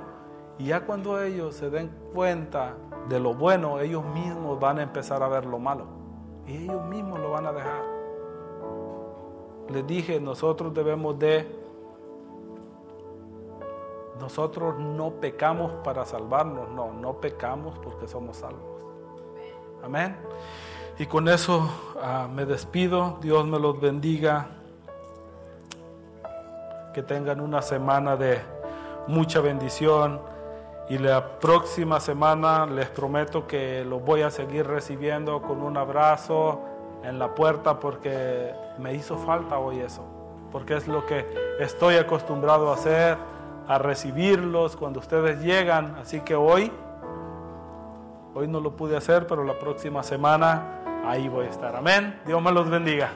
y 0.58 0.66
ya 0.66 0.86
cuando 0.86 1.22
ellos 1.22 1.54
se 1.54 1.70
den 1.70 1.90
cuenta 2.14 2.74
de 3.08 3.20
lo 3.20 3.34
bueno, 3.34 3.80
ellos 3.80 4.04
mismos 4.04 4.58
van 4.58 4.78
a 4.78 4.82
empezar 4.82 5.22
a 5.22 5.28
ver 5.28 5.44
lo 5.44 5.58
malo 5.58 5.84
y 6.46 6.64
ellos 6.64 6.84
mismos 6.86 7.20
lo 7.20 7.30
van 7.30 7.46
a 7.46 7.52
dejar. 7.52 7.82
Les 9.68 9.86
dije, 9.86 10.18
nosotros 10.18 10.72
debemos 10.72 11.18
de, 11.18 11.46
nosotros 14.18 14.78
no 14.78 15.10
pecamos 15.20 15.70
para 15.84 16.06
salvarnos, 16.06 16.70
no, 16.70 16.92
no 16.94 17.20
pecamos 17.20 17.78
porque 17.78 18.08
somos 18.08 18.38
salvos. 18.38 18.80
Amén. 19.82 20.16
Y 20.99 21.07
con 21.07 21.28
eso 21.28 21.70
ah, 22.03 22.26
me 22.32 22.44
despido. 22.44 23.18
Dios 23.22 23.46
me 23.46 23.59
los 23.59 23.80
bendiga. 23.80 24.49
que 26.92 27.03
tengan 27.05 27.40
una 27.40 27.62
semana 27.62 28.16
de 28.16 28.40
mucha 29.07 29.40
bendición 29.40 30.20
y 30.88 30.99
la 30.99 31.38
próxima 31.38 32.01
semana 32.01 32.66
les 32.66 32.88
prometo 32.88 33.46
que 33.46 33.84
los 33.84 34.03
voy 34.03 34.22
a 34.22 34.30
seguir 34.30 34.66
recibiendo 34.66 35.40
con 35.42 35.62
un 35.62 35.76
abrazo 35.76 36.61
en 37.05 37.20
la 37.20 37.34
puerta 37.36 37.78
porque 37.78 38.53
me 38.78 38.94
hizo 38.94 39.16
falta 39.18 39.59
hoy 39.59 39.78
eso, 39.78 40.03
porque 40.51 40.76
es 40.76 40.88
lo 40.88 41.07
que 41.07 41.24
estoy 41.61 41.96
acostumbrado 41.96 42.70
a 42.70 42.74
hacer, 42.74 43.16
a 43.68 43.78
recibirlos 43.78 44.76
cuando 44.76 44.99
ustedes 44.99 45.40
llegan, 45.40 45.96
así 46.01 46.20
que 46.20 46.34
hoy, 46.34 46.72
hoy 48.34 48.49
no 48.49 48.61
lo 48.61 48.74
pude 48.74 48.96
hacer, 48.96 49.26
pero 49.26 49.44
la 49.44 49.59
próxima 49.59 50.03
semana 50.03 50.77
ahí 51.09 51.28
voy 51.28 51.46
a 51.46 51.50
estar. 51.50 51.74
Amén. 51.74 52.20
Dios 52.26 52.42
me 52.42 52.52
los 52.52 52.68
bendiga. 52.68 53.11